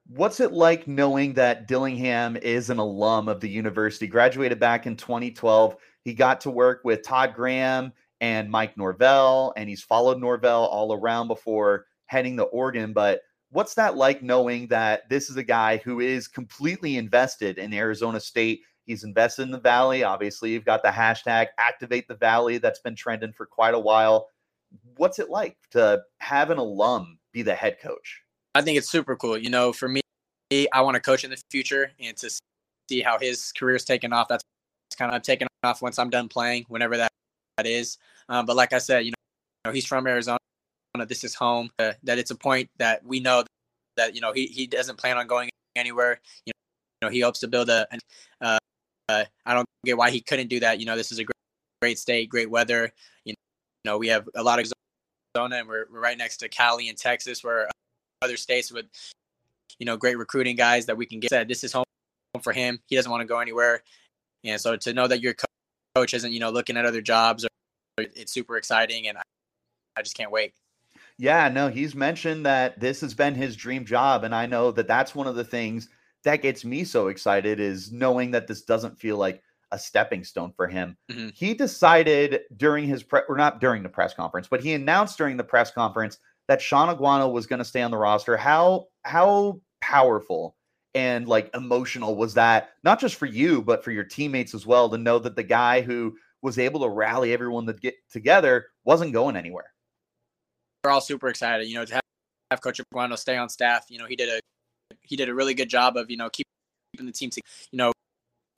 What's 0.08 0.39
it 0.39 0.53
like 0.53 0.88
knowing 0.88 1.34
that 1.34 1.67
Dillingham 1.67 2.38
is 2.38 2.70
an 2.70 2.77
alum 2.77 3.27
of 3.27 3.39
the 3.39 3.50
university? 3.50 4.05
Graduated 4.05 4.60
back 4.60 4.86
in 4.86 4.96
2012. 4.96 5.75
He 6.03 6.13
got 6.13 6.41
to 6.41 6.51
work 6.51 6.82
with 6.84 7.01
Todd 7.01 7.34
Graham 7.34 7.91
and 8.22 8.50
Mike 8.50 8.77
Norvell, 8.77 9.53
and 9.58 9.67
he's 9.67 9.82
followed 9.82 10.20
Norvell 10.20 10.65
all 10.65 10.94
around 10.94 11.27
before 11.27 11.88
heading 12.05 12.38
to 12.38 12.44
Oregon. 12.44 12.94
But 12.94 13.22
what's 13.55 13.74
that 13.74 13.95
like 13.95 14.21
knowing 14.21 14.67
that 14.67 15.07
this 15.09 15.29
is 15.29 15.38
a 15.38 15.43
guy 15.43 15.77
who 15.77 16.01
is 16.01 16.27
completely 16.27 16.97
invested 16.97 17.57
in 17.57 17.74
Arizona 17.74 18.19
State? 18.19 18.62
He's 18.85 19.05
invested 19.05 19.43
in 19.43 19.51
the 19.51 19.59
Valley. 19.59 20.03
Obviously, 20.03 20.51
you've 20.51 20.65
got 20.65 20.83
the 20.83 20.89
hashtag 20.89 21.47
activate 21.57 22.09
the 22.09 22.15
Valley 22.15 22.57
that's 22.57 22.79
been 22.79 22.95
trending 22.95 23.31
for 23.31 23.45
quite 23.45 23.74
a 23.74 23.79
while. 23.79 24.27
What's 24.97 25.19
it 25.19 25.29
like 25.29 25.55
to 25.71 26.03
have 26.17 26.50
an 26.50 26.57
alum 26.57 27.17
be 27.31 27.43
the 27.43 27.55
head 27.55 27.77
coach? 27.81 28.21
I 28.55 28.62
think 28.62 28.77
it's 28.77 28.91
super 28.91 29.15
cool. 29.15 29.38
You 29.38 29.50
know, 29.50 29.71
for 29.71 29.88
me, 29.88 30.01
I 30.51 30.81
want 30.81 30.95
to 30.95 31.01
coach 31.01 31.24
in 31.24 31.29
the 31.29 31.41
future 31.50 31.91
and 31.97 32.15
to 32.17 32.29
see 32.89 33.01
how 33.01 33.17
his 33.17 33.53
career's 33.53 33.85
taken 33.85 34.12
off. 34.12 34.27
That's 34.27 34.43
kind 34.97 35.15
of 35.15 35.21
taken 35.21 35.47
off 35.63 35.81
once 35.81 35.97
I'm 35.97 36.09
done 36.09 36.27
playing, 36.27 36.65
whenever 36.67 36.97
that, 36.97 37.12
that 37.55 37.65
is. 37.65 37.97
Um, 38.27 38.45
but 38.45 38.57
like 38.57 38.74
I 38.74 38.79
said, 38.79 39.05
you 39.05 39.13
know, 39.63 39.71
he's 39.71 39.85
from 39.85 40.07
Arizona. 40.07 40.39
This 41.03 41.23
is 41.23 41.35
home. 41.35 41.69
Uh, 41.79 41.93
that 42.03 42.17
it's 42.17 42.31
a 42.31 42.35
point 42.35 42.69
that 42.77 43.03
we 43.05 43.19
know 43.19 43.43
that 43.97 44.15
you 44.15 44.21
know 44.21 44.31
he 44.31 44.47
he 44.47 44.67
doesn't 44.67 44.97
plan 44.97 45.17
on 45.17 45.27
going 45.27 45.49
anywhere. 45.75 46.21
You 46.45 46.53
know, 47.01 47.09
he 47.09 47.19
hopes 47.19 47.39
to 47.41 47.47
build 47.47 47.69
a. 47.69 47.87
Uh, 48.41 48.57
uh, 49.09 49.25
I 49.45 49.53
don't 49.53 49.65
get 49.85 49.97
why 49.97 50.09
he 50.09 50.21
couldn't 50.21 50.47
do 50.47 50.59
that. 50.61 50.79
You 50.79 50.85
know, 50.85 50.95
this 50.95 51.11
is 51.11 51.19
a 51.19 51.23
great, 51.23 51.35
great 51.81 51.99
state, 51.99 52.29
great 52.29 52.49
weather. 52.49 52.91
You 53.25 53.33
know, 53.83 53.97
we 53.97 54.07
have 54.07 54.27
a 54.35 54.41
lot 54.41 54.59
of 54.59 54.71
Arizona, 55.35 55.57
and 55.57 55.67
we're, 55.67 55.85
we're 55.91 55.99
right 55.99 56.17
next 56.17 56.37
to 56.37 56.49
Cali 56.49 56.89
and 56.89 56.97
Texas, 56.97 57.43
where 57.43 57.69
other 58.21 58.37
states 58.37 58.71
with 58.71 58.85
you 59.79 59.85
know 59.85 59.97
great 59.97 60.17
recruiting 60.17 60.55
guys 60.55 60.85
that 60.87 60.97
we 60.97 61.05
can 61.05 61.19
get. 61.19 61.29
Said 61.29 61.47
this 61.47 61.63
is 61.63 61.71
home 61.71 61.85
for 62.41 62.53
him. 62.53 62.79
He 62.87 62.95
doesn't 62.95 63.11
want 63.11 63.21
to 63.21 63.27
go 63.27 63.39
anywhere, 63.39 63.83
and 64.43 64.59
so 64.59 64.75
to 64.75 64.93
know 64.93 65.07
that 65.07 65.21
your 65.21 65.35
coach 65.95 66.13
isn't 66.13 66.31
you 66.31 66.39
know 66.39 66.49
looking 66.49 66.77
at 66.77 66.85
other 66.85 67.01
jobs, 67.01 67.45
it's 67.97 68.31
super 68.31 68.57
exciting, 68.57 69.07
and 69.07 69.17
I, 69.17 69.21
I 69.97 70.01
just 70.01 70.17
can't 70.17 70.31
wait. 70.31 70.53
Yeah, 71.17 71.48
no, 71.50 71.69
he's 71.69 71.95
mentioned 71.95 72.45
that 72.45 72.79
this 72.79 73.01
has 73.01 73.13
been 73.13 73.36
his 73.36 73.55
dream 73.55 73.86
job, 73.86 74.24
and 74.24 74.36
I 74.36 74.45
know 74.45 74.72
that 74.72 74.88
that's 74.88 75.15
one 75.15 75.27
of 75.27 75.36
the 75.36 75.45
things 75.45 75.88
that 76.25 76.41
gets 76.41 76.65
me 76.65 76.84
so 76.84 77.07
excited 77.07 77.60
is 77.60 77.91
knowing 77.91 78.31
that 78.31 78.48
this 78.48 78.63
doesn't 78.63 79.00
feel 79.00 79.17
like 79.17 79.41
a 79.72 79.79
stepping 79.79 80.24
stone 80.24 80.51
for 80.55 80.67
him. 80.67 80.98
Mm-hmm. 81.12 81.29
He 81.34 81.53
decided 81.53 82.41
during 82.57 82.88
his 82.88 83.03
pre- 83.03 83.22
or 83.29 83.38
not 83.38 83.62
during 83.62 83.84
the 83.84 83.89
press 83.89 84.13
conference, 84.13 84.48
but 84.50 84.62
he 84.62 84.74
announced 84.74 85.17
during 85.17 85.38
the 85.38 85.43
press 85.43 85.72
conference 85.72 86.17
that 86.48 86.62
Shaun 86.62 86.95
Aguano 86.95 87.31
was 87.31 87.48
going 87.48 87.60
to 87.60 87.65
stay 87.65 87.81
on 87.81 87.91
the 87.91 87.98
roster. 87.98 88.38
How 88.38 88.88
how 89.03 89.62
powerful 89.81 90.55
and 90.95 91.27
like 91.27 91.53
emotional 91.53 92.15
was 92.15 92.34
that 92.34 92.69
not 92.84 93.00
just 93.00 93.15
for 93.15 93.27
you 93.27 93.62
but 93.62 93.84
for 93.84 93.91
your 93.91 94.03
teammates 94.03 94.55
as 94.55 94.65
well 94.65 94.89
to 94.89 94.98
know 94.98 95.19
that 95.19 95.36
the 95.36 95.43
guy 95.43 95.81
who 95.81 96.15
was 96.41 96.57
able 96.57 96.79
to 96.79 96.89
rally 96.89 97.34
everyone 97.34 97.65
to 97.67 97.74
get 97.74 97.93
together 98.10 98.67
wasn't 98.84 99.13
going 99.13 99.36
anywhere. 99.36 99.72
We're 100.85 100.91
all 100.91 101.01
super 101.01 101.29
excited, 101.29 101.67
you 101.67 101.73
know, 101.73 101.83
to 101.83 101.95
have, 101.95 102.03
have 102.51 102.61
Coach 102.61 102.79
Aguano 102.79 103.17
stay 103.17 103.37
on 103.37 103.49
staff. 103.49 103.87
You 103.89 103.97
know, 103.97 104.05
he 104.05 104.15
did 104.15 104.29
a 104.29 104.39
he 105.01 105.15
did 105.15 105.29
a 105.29 105.33
really 105.33 105.55
good 105.55 105.67
job 105.67 105.97
of 105.97 106.11
you 106.11 106.17
know 106.17 106.29
keeping 106.29 107.07
the 107.07 107.11
team. 107.11 107.31
Together. 107.31 107.47
You 107.71 107.77
know, 107.77 107.91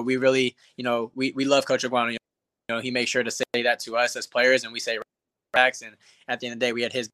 we 0.03 0.17
really 0.17 0.57
you 0.75 0.83
know 0.83 1.09
we 1.15 1.31
we 1.31 1.45
love 1.45 1.65
Coach 1.65 1.85
Aguano. 1.85 2.11
You 2.11 2.17
know, 2.67 2.81
he 2.81 2.91
makes 2.91 3.09
sure 3.09 3.23
to 3.23 3.31
say 3.31 3.45
that 3.63 3.79
to 3.81 3.95
us 3.95 4.17
as 4.17 4.27
players, 4.27 4.65
and 4.65 4.73
we 4.73 4.81
say 4.81 4.99
backs. 5.53 5.81
And 5.81 5.95
at 6.27 6.41
the 6.41 6.47
end 6.47 6.55
of 6.55 6.59
the 6.59 6.65
day, 6.65 6.73
we 6.73 6.81
had 6.81 6.91
his 6.91 7.09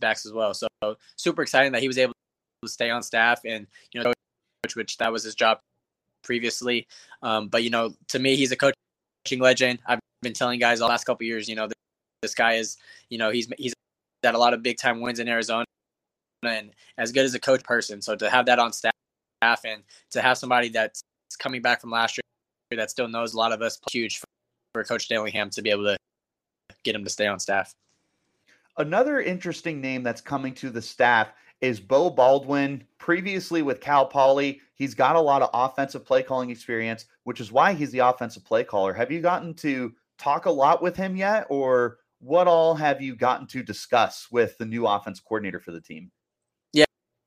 backs 0.00 0.26
as 0.26 0.32
well. 0.32 0.52
So 0.52 0.66
super 1.14 1.42
exciting 1.42 1.70
that 1.70 1.80
he 1.80 1.86
was 1.86 1.96
able 1.96 2.14
to 2.64 2.68
stay 2.68 2.90
on 2.90 3.04
staff 3.04 3.42
and 3.44 3.68
you 3.92 4.02
know 4.02 4.12
which 4.64 4.74
which 4.74 4.96
that 4.96 5.12
was 5.12 5.22
his 5.22 5.36
job 5.36 5.60
previously. 6.24 6.88
Um, 7.22 7.46
but 7.46 7.62
you 7.62 7.70
know, 7.70 7.94
to 8.08 8.18
me, 8.18 8.34
he's 8.34 8.50
a 8.50 8.56
coaching 8.56 9.38
legend. 9.38 9.78
I've 9.86 10.00
been 10.22 10.32
telling 10.32 10.58
guys 10.58 10.80
the 10.80 10.86
last 10.86 11.04
couple 11.04 11.24
years, 11.24 11.48
you 11.48 11.54
know, 11.54 11.68
this, 11.68 11.76
this 12.20 12.34
guy 12.34 12.54
is, 12.54 12.78
you 13.10 13.18
know, 13.18 13.30
he's 13.30 13.48
he's 13.58 13.75
had 14.26 14.34
a 14.34 14.38
lot 14.38 14.54
of 14.54 14.62
big 14.62 14.76
time 14.78 15.00
wins 15.00 15.18
in 15.18 15.28
Arizona 15.28 15.64
and 16.42 16.72
as 16.98 17.12
good 17.12 17.24
as 17.24 17.34
a 17.34 17.40
coach 17.40 17.62
person. 17.64 18.02
So 18.02 18.14
to 18.16 18.28
have 18.28 18.46
that 18.46 18.58
on 18.58 18.72
staff 18.72 18.92
and 19.64 19.82
to 20.10 20.20
have 20.20 20.38
somebody 20.38 20.68
that's 20.68 21.02
coming 21.38 21.62
back 21.62 21.80
from 21.80 21.90
last 21.90 22.16
year 22.16 22.78
that 22.78 22.90
still 22.90 23.08
knows 23.08 23.34
a 23.34 23.38
lot 23.38 23.52
of 23.52 23.62
us, 23.62 23.78
huge 23.90 24.18
for, 24.18 24.84
Coach 24.84 25.08
Dillingham 25.08 25.48
to 25.50 25.62
be 25.62 25.70
able 25.70 25.84
to 25.84 25.96
get 26.84 26.94
him 26.94 27.02
to 27.02 27.08
stay 27.08 27.26
on 27.26 27.40
staff. 27.40 27.72
Another 28.76 29.22
interesting 29.22 29.80
name 29.80 30.02
that's 30.02 30.20
coming 30.20 30.52
to 30.56 30.68
the 30.68 30.82
staff 30.82 31.32
is 31.62 31.80
Beau 31.80 32.10
Baldwin. 32.10 32.84
Previously 32.98 33.62
with 33.62 33.80
Cal 33.80 34.04
Poly, 34.04 34.60
he's 34.74 34.94
got 34.94 35.16
a 35.16 35.20
lot 35.20 35.40
of 35.40 35.48
offensive 35.54 36.04
play 36.04 36.22
calling 36.22 36.50
experience, 36.50 37.06
which 37.24 37.40
is 37.40 37.50
why 37.50 37.72
he's 37.72 37.90
the 37.90 38.00
offensive 38.00 38.44
play 38.44 38.64
caller. 38.64 38.92
Have 38.92 39.10
you 39.10 39.22
gotten 39.22 39.54
to 39.54 39.94
talk 40.18 40.44
a 40.44 40.50
lot 40.50 40.82
with 40.82 40.94
him 40.94 41.16
yet, 41.16 41.46
or 41.48 41.98
what 42.20 42.48
all 42.48 42.74
have 42.74 43.02
you 43.02 43.14
gotten 43.14 43.46
to 43.48 43.62
discuss 43.62 44.28
with 44.30 44.56
the 44.58 44.64
new 44.64 44.86
offense 44.86 45.20
coordinator 45.20 45.60
for 45.60 45.72
the 45.72 45.80
team? 45.80 46.10
Yeah, 46.72 46.84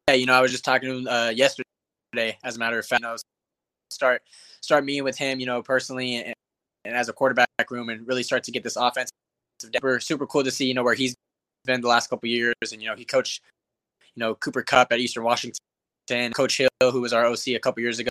yeah 0.08 0.16
you 0.16 0.26
know, 0.26 0.34
I 0.34 0.42
was 0.42 0.52
just 0.52 0.66
talking 0.66 0.90
to 0.90 0.98
him 0.98 1.08
uh, 1.08 1.30
yesterday. 1.30 2.38
As 2.44 2.56
a 2.56 2.60
matter 2.60 2.80
of 2.80 2.86
fact, 2.86 3.04
I 3.04 3.12
was 3.12 3.24
start 3.92 4.22
start 4.62 4.86
meeting 4.86 5.04
with 5.04 5.18
him, 5.18 5.40
you 5.40 5.46
know, 5.46 5.62
personally 5.62 6.16
and, 6.16 6.34
and 6.86 6.96
as 6.96 7.10
a 7.10 7.14
quarterback 7.14 7.48
room, 7.70 7.90
and 7.90 8.08
really 8.08 8.24
start 8.24 8.44
to 8.46 8.52
get 8.52 8.64
this 8.64 8.76
offense. 8.76 9.10
Super, 9.62 10.00
super 10.00 10.26
cool 10.26 10.44
to 10.44 10.52
see, 10.52 10.66
you 10.66 10.74
know, 10.74 10.84
where 10.84 10.94
he's 10.94 11.16
been 11.66 11.82
the 11.82 11.88
last 11.88 12.10
couple 12.10 12.30
years, 12.30 12.56
and 12.72 12.82
you 12.82 12.88
know 12.88 12.96
he 12.96 13.06
coached, 13.06 13.42
you 14.16 14.22
know 14.22 14.36
Cooper 14.36 14.64
Kupp 14.64 14.92
at 14.92 15.00
Eastern 15.00 15.24
Washington, 15.24 15.60
Coach 16.34 16.58
Hill, 16.58 16.70
who 16.82 17.02
was 17.02 17.14
our 17.14 17.26
OC 17.26 17.50
a 17.50 17.60
couple 17.60 17.82
years 17.82 18.00
ago. 18.00 18.10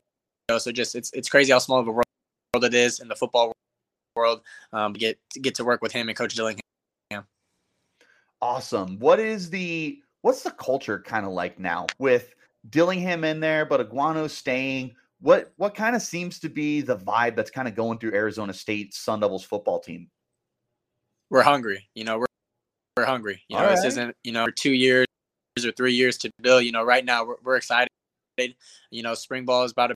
So 0.58 0.70
just 0.72 0.94
it's 0.94 1.10
it's 1.12 1.28
crazy 1.28 1.52
how 1.52 1.58
small 1.58 1.78
of 1.78 1.88
a 1.88 1.92
world 1.92 2.04
it 2.54 2.74
is 2.74 3.00
in 3.00 3.08
the 3.08 3.16
football 3.16 3.52
world. 4.18 4.42
Um, 4.72 4.92
to 4.92 4.98
get 4.98 5.18
to 5.30 5.40
get 5.40 5.54
to 5.54 5.64
work 5.64 5.80
with 5.80 5.92
him 5.92 6.08
and 6.08 6.18
Coach 6.18 6.34
Dillingham. 6.34 6.60
Awesome. 8.40 8.98
What 8.98 9.18
is 9.18 9.50
the 9.50 10.00
what's 10.22 10.42
the 10.42 10.50
culture 10.52 11.00
kind 11.00 11.26
of 11.26 11.32
like 11.32 11.58
now 11.58 11.86
with 11.98 12.34
Dillingham 12.70 13.24
in 13.24 13.40
there, 13.40 13.64
but 13.64 13.80
Aguano 13.80 14.30
staying? 14.30 14.94
What 15.20 15.52
what 15.56 15.74
kind 15.74 15.96
of 15.96 16.02
seems 16.02 16.38
to 16.40 16.48
be 16.48 16.80
the 16.80 16.96
vibe 16.96 17.34
that's 17.34 17.50
kind 17.50 17.66
of 17.66 17.74
going 17.74 17.98
through 17.98 18.14
Arizona 18.14 18.52
State 18.52 18.94
Sun 18.94 19.20
Devils 19.20 19.44
football 19.44 19.80
team? 19.80 20.08
We're 21.30 21.42
hungry. 21.42 21.88
You 21.94 22.04
know, 22.04 22.18
we're 22.18 22.26
we're 22.96 23.06
hungry. 23.06 23.42
You 23.48 23.56
know, 23.56 23.64
right. 23.64 23.74
this 23.74 23.84
isn't 23.84 24.14
you 24.22 24.32
know 24.32 24.46
two 24.54 24.72
years 24.72 25.06
or 25.64 25.72
three 25.72 25.94
years 25.94 26.16
to 26.18 26.30
build. 26.40 26.64
You 26.64 26.70
know, 26.70 26.84
right 26.84 27.04
now 27.04 27.24
we're, 27.24 27.36
we're 27.42 27.56
excited. 27.56 27.88
You 28.92 29.02
know, 29.02 29.14
spring 29.14 29.44
ball 29.44 29.64
is 29.64 29.72
about 29.72 29.88
to 29.88 29.94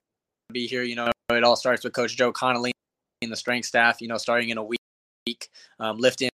be 0.51 0.67
here. 0.67 0.83
You 0.83 0.95
know, 0.95 1.11
it 1.31 1.43
all 1.45 1.55
starts 1.55 1.85
with 1.85 1.93
Coach 1.93 2.17
Joe 2.17 2.33
Connolly 2.33 2.73
the 3.29 3.35
strength 3.35 3.65
staff. 3.65 4.01
You 4.01 4.07
know, 4.07 4.17
starting 4.17 4.49
in 4.49 4.57
a 4.57 4.63
week, 4.63 5.49
um, 5.79 5.97
lifting. 5.97 6.29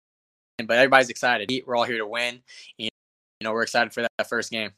But 0.57 0.77
everybody's 0.77 1.09
excited. 1.09 1.51
We're 1.65 1.75
all 1.75 1.83
here 1.83 1.97
to 1.97 2.07
win. 2.07 2.41
And, 2.79 2.89
you 3.39 3.43
know, 3.43 3.51
we're 3.51 3.63
excited 3.63 3.93
for 3.93 4.03
that 4.03 4.29
first 4.29 4.51
game. 4.51 4.71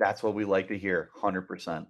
That's 0.00 0.22
what 0.22 0.34
we 0.34 0.44
like 0.44 0.68
to 0.68 0.78
hear. 0.78 1.10
Hundred 1.14 1.42
percent. 1.42 1.86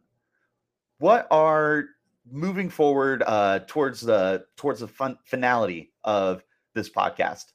What 0.99 1.26
are 1.31 1.87
moving 2.31 2.69
forward 2.69 3.23
uh, 3.26 3.61
towards 3.67 4.00
the 4.00 4.45
towards 4.57 4.81
the 4.81 4.88
fun 4.88 5.19
finality 5.25 5.93
of 6.05 6.43
this 6.75 6.90
podcast? 6.90 7.52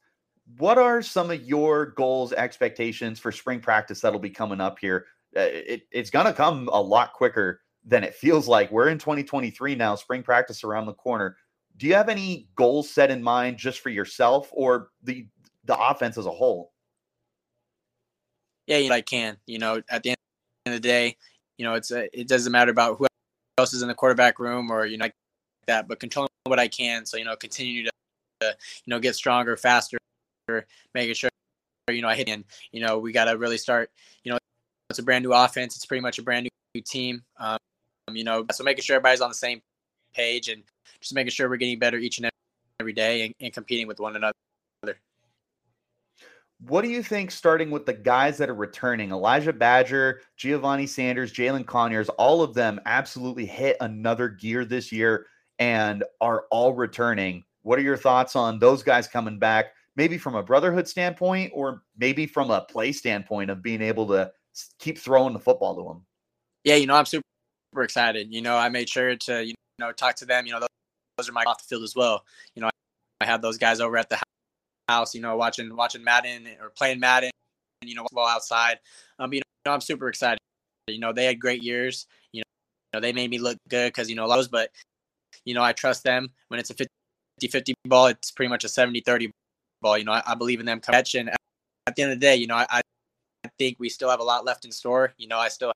what 0.58 0.78
are 0.78 1.02
some 1.02 1.32
of 1.32 1.44
your 1.44 1.88
goals, 1.88 2.34
expectations 2.34 3.20
for 3.20 3.32
spring 3.32 3.60
practice 3.60 4.02
that'll 4.02 4.20
be 4.20 4.30
coming 4.30 4.62
up 4.62 4.78
here? 4.80 5.06
Uh, 5.36 5.42
it, 5.42 5.88
it's 5.92 6.10
going 6.10 6.26
to 6.26 6.34
come 6.34 6.70
a 6.72 6.82
lot 6.82 7.14
quicker 7.14 7.62
than 7.86 8.04
it 8.04 8.16
feels 8.16 8.48
like. 8.48 8.72
We're 8.72 8.90
in 8.90 8.98
2023 8.98 9.75
now, 9.75 9.96
spring 9.96 10.24
practice 10.24 10.63
around 10.63 10.86
the 10.86 10.94
corner. 10.94 11.38
Do 11.78 11.88
you 11.88 11.96
have 11.96 12.10
any 12.10 12.48
goals 12.56 12.90
set 12.90 13.12
in 13.12 13.22
mind 13.22 13.58
just 13.58 13.80
for 13.80 13.90
yourself 13.90 14.50
or 14.52 14.90
the 15.04 15.28
the 15.66 15.78
offense 15.78 16.18
as 16.18 16.25
a 16.25 16.32
whole? 16.32 16.72
Yeah, 18.68 18.78
you 18.78 18.90
know, 18.90 18.96
I 18.96 19.02
can. 19.02 19.38
You 19.48 19.60
know, 19.60 19.82
at 19.90 20.04
the 20.04 20.10
end 20.10 20.18
of 20.68 20.74
the 20.74 20.80
day, 20.80 21.18
you 21.58 21.66
know, 21.66 21.74
it's 21.74 21.92
a, 21.92 22.08
it 22.18 22.28
doesn't 22.28 22.52
matter 22.52 22.72
about 22.72 22.98
who 22.98 23.08
else 23.58 23.74
is 23.74 23.82
in 23.82 23.88
the 23.88 23.94
quarterback 23.94 24.40
room 24.40 24.72
or 24.72 24.86
you 24.86 24.98
know 24.98 25.06
like 25.06 25.13
that, 25.68 25.88
but 25.88 26.00
controlling 26.00 26.30
what 26.46 26.60
I 26.60 26.68
can. 26.68 27.06
So 27.06 27.18
you 27.18 27.25
know, 27.25 27.36
continue 27.36 27.86
to, 27.86 27.92
to 28.42 28.58
you 28.86 28.92
know 28.92 29.00
get 29.00 29.16
stronger, 29.16 29.58
faster, 29.58 29.98
making 30.94 31.16
sure 31.16 31.30
you 31.90 32.02
know 32.02 32.08
I 32.08 32.16
hit 32.16 32.30
and 32.30 32.46
you 32.72 32.82
know 32.82 33.00
we 33.00 33.12
got 33.12 33.25
to 33.25 33.38
really 33.38 33.58
start. 33.58 33.92
You 34.24 34.32
know, 34.32 34.38
it's 34.90 35.00
a 35.00 35.04
brand 35.04 35.24
new 35.24 35.34
offense. 35.34 35.75
It's 35.75 35.86
pretty 35.86 36.02
much 36.02 36.20
a 36.20 36.24
brand 36.24 36.48
new 36.75 36.82
team. 36.82 37.24
Um, 37.40 37.58
Um, 38.07 38.15
you 38.15 38.24
know, 38.24 38.45
so 38.51 38.63
making 38.63 38.83
sure 38.83 38.95
everybody's 38.95 39.22
on 39.22 39.29
the 39.29 39.36
same 39.36 39.62
page 40.13 40.50
and 40.50 40.63
just 41.00 41.13
making 41.13 41.31
sure 41.31 41.50
we're 41.50 41.57
getting 41.57 41.79
better 41.79 41.98
each 41.98 42.17
and 42.17 42.29
every 42.79 42.93
day 42.93 43.25
and, 43.25 43.33
and 43.39 43.53
competing 43.53 43.88
with 43.88 44.00
one 44.00 44.15
another. 44.15 44.33
What 46.67 46.83
do 46.83 46.89
you 46.89 47.03
think, 47.03 47.31
starting 47.31 47.72
with 47.72 47.86
the 47.86 47.93
guys 47.93 48.38
that 48.38 48.50
are 48.50 48.55
returning? 48.55 49.12
Elijah 49.12 49.51
Badger, 49.51 50.22
Giovanni 50.38 50.88
Sanders, 50.88 51.33
Jalen 51.33 51.65
Conyers, 51.65 52.07
all 52.10 52.41
of 52.41 52.53
them 52.53 52.79
absolutely 52.86 53.45
hit 53.45 53.75
another 53.81 54.29
gear 54.29 54.63
this 54.63 54.89
year 54.89 55.25
and 55.60 56.05
are 56.22 56.45
all 56.51 56.74
returning. 56.74 57.43
What 57.63 57.79
are 57.79 57.81
your 57.81 57.98
thoughts 57.98 58.38
on 58.38 58.60
those 58.60 58.81
guys 58.81 59.07
coming 59.10 59.39
back? 59.39 59.74
maybe 59.95 60.17
from 60.17 60.36
a 60.36 60.43
brotherhood 60.43 60.88
standpoint 60.88 61.51
or 61.53 61.83
maybe 61.98 62.25
from 62.25 62.51
a 62.51 62.62
play 62.62 62.91
standpoint 62.91 63.50
of 63.50 63.62
being 63.62 63.81
able 63.81 64.07
to 64.07 64.31
keep 64.79 64.98
throwing 64.98 65.33
the 65.33 65.39
football 65.39 65.75
to 65.75 65.83
them? 65.83 66.05
Yeah, 66.63 66.75
you 66.75 66.88
know, 66.88 66.95
I'm 66.95 67.05
super, 67.05 67.25
super 67.74 67.84
excited. 67.84 68.32
You 68.32 68.42
know, 68.42 68.56
I 68.56 68.70
made 68.70 68.88
sure 68.88 69.15
to 69.15 69.44
you 69.44 69.56
know 69.80 69.92
talk 69.92 70.15
to 70.18 70.25
them. 70.25 70.46
You 70.46 70.53
know, 70.53 70.60
those, 70.60 70.70
those 71.18 71.30
are 71.30 71.32
my 71.32 71.44
off 71.44 71.58
the 71.58 71.68
field 71.68 71.84
as 71.84 71.96
well. 71.96 72.24
You 72.56 72.62
know, 72.62 72.68
I, 72.68 72.72
I 73.22 73.25
had 73.25 73.42
those 73.42 73.58
guys 73.58 73.80
over 73.80 73.98
at 73.98 74.10
the 74.10 74.20
house. 74.88 75.15
You 75.15 75.22
know, 75.22 75.36
watching 75.36 75.75
watching 75.75 76.03
Madden 76.03 76.48
or 76.62 76.70
playing 76.70 77.00
Madden. 77.00 77.32
And 77.82 77.89
you 77.89 77.96
know, 77.96 78.06
ball 78.12 78.27
outside. 78.27 78.80
Um, 79.18 79.34
you 79.34 79.42
know, 79.65 79.74
I'm 79.74 79.82
super 79.82 80.08
excited. 80.08 80.38
You 80.88 81.00
know, 81.00 81.13
they 81.13 81.25
had 81.25 81.39
great 81.39 81.63
years. 81.63 82.06
You 82.32 82.42
know, 82.42 82.44
you 82.94 83.00
know 83.00 83.01
they 83.01 83.12
made 83.12 83.32
me 83.32 83.39
look 83.39 83.58
good 83.70 83.88
because 83.88 84.10
you 84.10 84.15
know 84.15 84.30
those, 84.30 84.48
but 84.48 84.70
you 85.46 85.56
know, 85.56 85.63
I 85.63 85.74
trust 85.74 86.03
them 86.03 86.30
when 86.50 86.60
it's 86.60 86.70
a 86.70 86.75
50 86.75 86.89
50 87.50 87.74
ball. 87.86 88.08
It's 88.08 88.32
pretty 88.32 88.50
much 88.50 88.63
a 88.63 88.70
70 88.70 89.01
30 89.01 89.32
ball. 89.82 89.98
You 89.98 90.06
know, 90.06 90.13
I, 90.13 90.22
I 90.27 90.36
believe 90.36 90.60
in 90.60 90.65
them 90.68 90.80
catch. 90.80 91.15
And 91.15 91.30
at 91.88 91.96
the 91.96 92.03
end 92.03 92.12
of 92.12 92.20
the 92.20 92.24
day, 92.24 92.36
you 92.36 92.46
know, 92.46 92.56
I, 92.56 92.68
I 92.70 92.82
think 93.58 93.77
we 93.80 93.89
still 93.89 94.12
have 94.12 94.20
a 94.20 94.24
lot 94.24 94.46
left 94.46 94.63
in 94.63 94.72
store. 94.72 95.13
You 95.18 95.27
know, 95.27 95.39
I 95.39 95.50
still 95.50 95.72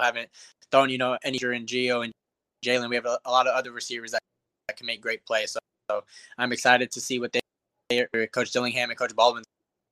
haven't 0.00 0.30
thrown, 0.70 0.90
you 0.90 0.98
know, 0.98 1.18
any 1.24 1.38
in 1.42 1.66
Geo 1.66 2.02
and 2.02 2.12
Jalen. 2.64 2.88
We 2.88 2.96
have 2.96 3.06
a, 3.06 3.18
a, 3.24 3.30
lot 3.30 3.46
of 3.46 3.54
other 3.54 3.72
receivers 3.72 4.12
that, 4.12 4.20
that 4.68 4.76
can 4.76 4.86
make 4.86 5.00
great 5.00 5.24
plays. 5.24 5.52
So, 5.52 5.60
so 5.90 6.04
I'm 6.38 6.52
excited 6.52 6.90
to 6.92 7.00
see 7.00 7.18
what 7.18 7.32
they, 7.32 8.06
Coach 8.32 8.52
Dillingham 8.52 8.90
and 8.90 8.98
Coach 8.98 9.14
Baldwin's 9.14 9.46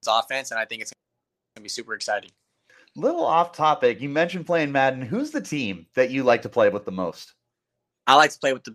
offense. 0.07 0.51
And 0.51 0.61
I 0.61 0.65
think 0.65 0.83
it's 0.83 0.93
going 0.93 1.61
to 1.61 1.63
be 1.63 1.69
super 1.69 1.95
exciting. 1.95 2.31
Little 2.97 3.25
off 3.25 3.53
topic. 3.53 4.01
You 4.01 4.09
mentioned 4.09 4.47
playing 4.47 4.73
Madden. 4.73 5.03
Who's 5.03 5.31
the 5.31 5.41
team 5.41 5.87
that 5.95 6.11
you 6.11 6.23
like 6.23 6.43
to 6.43 6.49
play 6.49 6.69
with 6.69 6.85
the 6.85 6.93
most? 6.93 7.35
I 8.07 8.15
like 8.15 8.31
to 8.31 8.39
play 8.39 8.53
with 8.53 8.65
the 8.65 8.75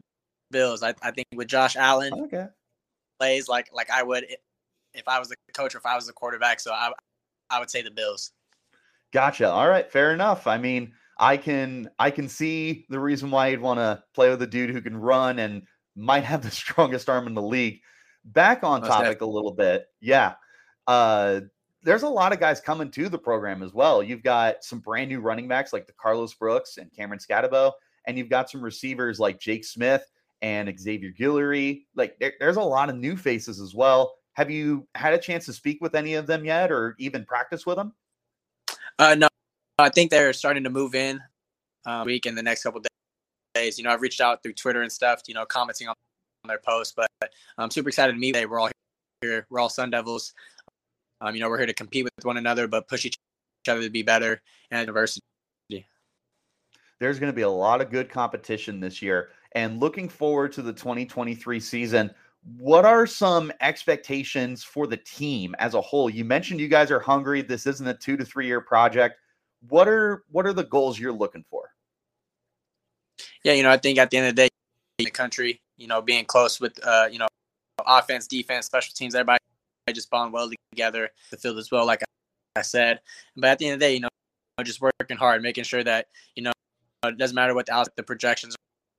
Bills. 0.52 0.84
I, 0.84 0.94
I 1.02 1.12
think 1.12 1.28
with 1.34 1.48
Josh 1.48 1.76
Allen 1.76 2.14
okay. 2.14 2.46
plays 3.20 3.50
like 3.50 3.70
like 3.74 3.90
I 3.90 4.04
would 4.04 4.26
if 4.94 5.08
I 5.08 5.20
was 5.20 5.30
the 5.30 5.36
coach 5.54 5.74
or 5.74 5.80
if 5.80 5.86
I 5.86 5.96
was 5.96 6.06
the 6.06 6.14
quarterback. 6.14 6.60
So 6.60 6.72
I 6.72 6.92
I 7.50 7.60
would 7.60 7.70
say 7.70 7.82
the 7.82 7.92
Bills. 7.92 8.32
Gotcha. 9.12 9.50
All 9.50 9.68
right, 9.68 9.92
fair 9.92 10.14
enough. 10.14 10.48
I 10.48 10.58
mean, 10.58 10.94
I 11.24 11.38
can 11.38 11.90
I 11.98 12.12
can 12.12 12.28
see 12.28 12.86
the 12.90 13.00
reason 13.00 13.32
why 13.32 13.48
you'd 13.48 13.62
want 13.62 13.80
to 13.80 14.04
play 14.14 14.30
with 14.30 14.42
a 14.42 14.48
dude 14.48 14.72
who 14.72 14.82
can 14.82 14.98
run 14.98 15.40
and 15.40 15.64
might 15.96 16.26
have 16.26 16.44
the 16.44 16.52
strongest 16.64 17.10
arm 17.10 17.28
in 17.28 17.34
the 17.34 17.42
league. 17.42 17.80
Back 18.26 18.66
on 18.66 18.82
Most 18.82 18.90
topic 18.90 19.06
definitely. 19.06 19.28
a 19.28 19.32
little 19.32 19.54
bit. 19.54 19.86
Yeah. 20.02 20.34
Uh 20.86 21.42
there's 21.82 22.04
a 22.04 22.10
lot 22.10 22.34
of 22.34 22.42
guys 22.42 22.60
coming 22.60 22.92
to 22.92 23.08
the 23.08 23.18
program 23.18 23.64
as 23.64 23.74
well. 23.74 24.04
You've 24.04 24.24
got 24.24 24.66
some 24.66 24.80
brand 24.80 25.10
new 25.10 25.22
running 25.22 25.48
backs 25.48 25.72
like 25.72 25.88
DeCarlos 25.88 26.38
Brooks 26.38 26.78
and 26.78 26.92
Cameron 26.94 27.20
Skattebo, 27.20 27.72
and 28.06 28.18
you've 28.18 28.30
got 28.30 28.50
some 28.50 28.62
receivers 28.62 29.18
like 29.20 29.40
Jake 29.40 29.64
Smith 29.64 30.06
and 30.42 30.74
Xavier 30.78 31.12
Guillory. 31.18 31.84
Like 31.96 32.18
there, 32.20 32.34
there's 32.40 32.58
a 32.58 32.62
lot 32.62 32.90
of 32.90 32.96
new 32.98 33.16
faces 33.18 33.62
as 33.62 33.74
well. 33.74 34.16
Have 34.34 34.50
you 34.52 34.88
had 34.96 35.14
a 35.14 35.18
chance 35.18 35.46
to 35.46 35.54
speak 35.54 35.80
with 35.82 35.96
any 35.96 36.16
of 36.16 36.28
them 36.28 36.44
yet, 36.46 36.72
or 36.72 36.96
even 37.00 37.26
practice 37.26 37.66
with 37.66 37.78
them? 37.78 37.94
Uh, 38.98 39.16
no, 39.16 39.28
I 39.80 39.90
think 39.90 40.12
they're 40.12 40.34
starting 40.34 40.64
to 40.64 40.70
move 40.70 40.94
in 40.94 41.20
uh, 41.86 42.04
week 42.06 42.26
in 42.26 42.36
the 42.36 42.44
next 42.44 42.64
couple 42.64 42.82
days. 43.56 43.78
You 43.78 43.84
know, 43.84 43.92
I've 43.92 44.02
reached 44.02 44.22
out 44.22 44.44
through 44.44 44.54
Twitter 44.54 44.82
and 44.82 44.92
stuff. 44.92 45.22
You 45.28 45.34
know, 45.34 45.46
commenting 45.46 45.88
on 45.88 45.96
their 46.48 46.60
posts, 46.60 46.94
but 46.96 47.08
I'm 47.58 47.72
super 47.72 47.90
excited 47.90 48.14
to 48.14 48.20
meet. 48.20 48.34
They 48.34 48.46
we're 48.46 48.60
all 48.60 48.70
here. 49.22 49.48
We're 49.50 49.60
all 49.60 49.70
Sun 49.70 49.92
Devils. 49.92 50.34
Um, 51.22 51.36
you 51.36 51.42
know, 51.42 51.50
we're 51.50 51.58
here 51.58 51.68
to 51.68 51.74
compete 51.74 52.04
with 52.04 52.26
one 52.26 52.38
another, 52.38 52.68
but 52.68 52.88
push 52.88 53.06
each 53.06 53.18
other 53.68 53.82
to 53.82 53.90
be 53.90 54.04
better 54.04 54.42
and 54.72 54.86
diversity. 54.86 55.22
There's 57.00 57.20
going 57.20 57.32
to 57.32 57.36
be 57.36 57.42
a 57.42 57.50
lot 57.50 57.82
of 57.82 57.90
good 57.90 58.10
competition 58.10 58.80
this 58.80 59.02
year. 59.02 59.30
And 59.54 59.80
looking 59.80 60.08
forward 60.08 60.54
to 60.54 60.62
the 60.62 60.72
2023 60.72 61.60
season, 61.60 62.12
what 62.58 62.86
are 62.86 63.06
some 63.06 63.52
expectations 63.62 64.64
for 64.64 64.88
the 64.88 64.98
team 64.98 65.56
as 65.60 65.74
a 65.74 65.82
whole? 65.82 66.10
You 66.10 66.26
mentioned 66.26 66.60
you 66.60 66.68
guys 66.68 66.92
are 66.92 67.00
hungry. 67.00 67.42
This 67.42 67.68
isn't 67.68 67.88
a 67.88 67.94
two 67.94 68.16
to 68.18 68.24
three 68.24 68.48
year 68.48 68.62
project. 68.62 69.20
What 69.70 69.88
are 69.88 70.24
what 70.32 70.46
are 70.46 70.54
the 70.54 70.64
goals 70.64 71.00
you're 71.00 71.14
looking 71.14 71.46
for? 71.50 71.70
Yeah, 73.44 73.54
you 73.54 73.64
know, 73.64 73.72
I 73.72 73.78
think 73.78 73.98
at 73.98 74.10
the 74.10 74.18
end 74.18 74.28
of 74.28 74.36
the 74.36 74.44
day, 74.44 74.50
the 74.98 75.12
country, 75.12 75.62
you 75.78 75.88
know, 75.88 76.02
being 76.02 76.26
close 76.26 76.60
with 76.60 76.80
uh, 76.86 77.08
you 77.12 77.20
know, 77.20 77.28
offense, 77.86 78.28
defense, 78.28 78.66
special 78.66 78.94
teams, 78.94 79.16
everybody 79.16 79.40
just 79.92 80.10
bond 80.10 80.32
well 80.32 80.50
together, 80.72 81.10
the 81.32 81.38
field 81.38 81.58
as 81.58 81.72
well, 81.72 81.86
like 81.86 82.02
I 82.56 82.62
said. 82.62 83.02
But 83.36 83.50
at 83.50 83.60
the 83.60 83.66
end 83.66 83.74
of 83.74 83.80
the 83.80 83.86
day, 83.86 83.94
you 83.96 84.00
know, 84.00 84.10
just 84.64 84.82
working 84.82 85.18
hard, 85.18 85.42
making 85.42 85.66
sure 85.66 85.84
that, 85.84 86.08
you 86.36 86.44
know, 86.44 86.52
it 87.04 87.18
doesn't 87.18 87.36
matter 87.36 87.54
what 87.54 87.66
the, 87.66 87.86
the 87.98 88.04
projections 88.04 88.56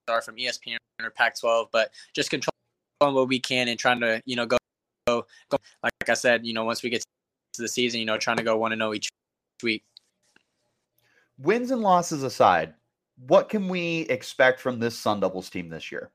are 0.09 0.21
from 0.21 0.37
ESPN 0.37 0.77
or 1.03 1.11
Pac-12, 1.11 1.69
but 1.73 1.91
just 2.15 2.31
controlling 2.31 2.53
what 3.01 3.29
we 3.29 3.41
can 3.41 3.69
and 3.69 3.79
trying 3.79 4.01
to, 4.01 4.23
you 4.27 4.37
know, 4.37 4.45
go, 4.45 4.59
go, 5.07 5.27
go. 5.49 5.57
Like 5.83 6.09
I 6.09 6.15
said, 6.15 6.45
you 6.45 6.53
know, 6.53 6.65
once 6.65 6.83
we 6.83 6.91
get 6.91 7.03
to 7.55 7.63
the 7.63 7.69
season, 7.69 8.01
you 8.01 8.07
know, 8.07 8.19
trying 8.19 8.37
to 8.37 8.43
go 8.43 8.57
one 8.57 8.73
and 8.73 8.81
zero 8.81 8.91
oh 8.91 8.95
each 8.95 9.09
week. 9.63 9.85
Wins 11.39 11.71
and 11.71 11.83
losses 11.83 12.23
aside, 12.23 12.75
what 13.27 13.49
can 13.49 13.69
we 13.69 14.01
expect 14.03 14.61
from 14.61 14.79
this 14.79 14.97
Sun 14.97 15.21
Devils 15.21 15.51
team 15.51 15.69
this 15.69 15.91
year? 15.91 16.11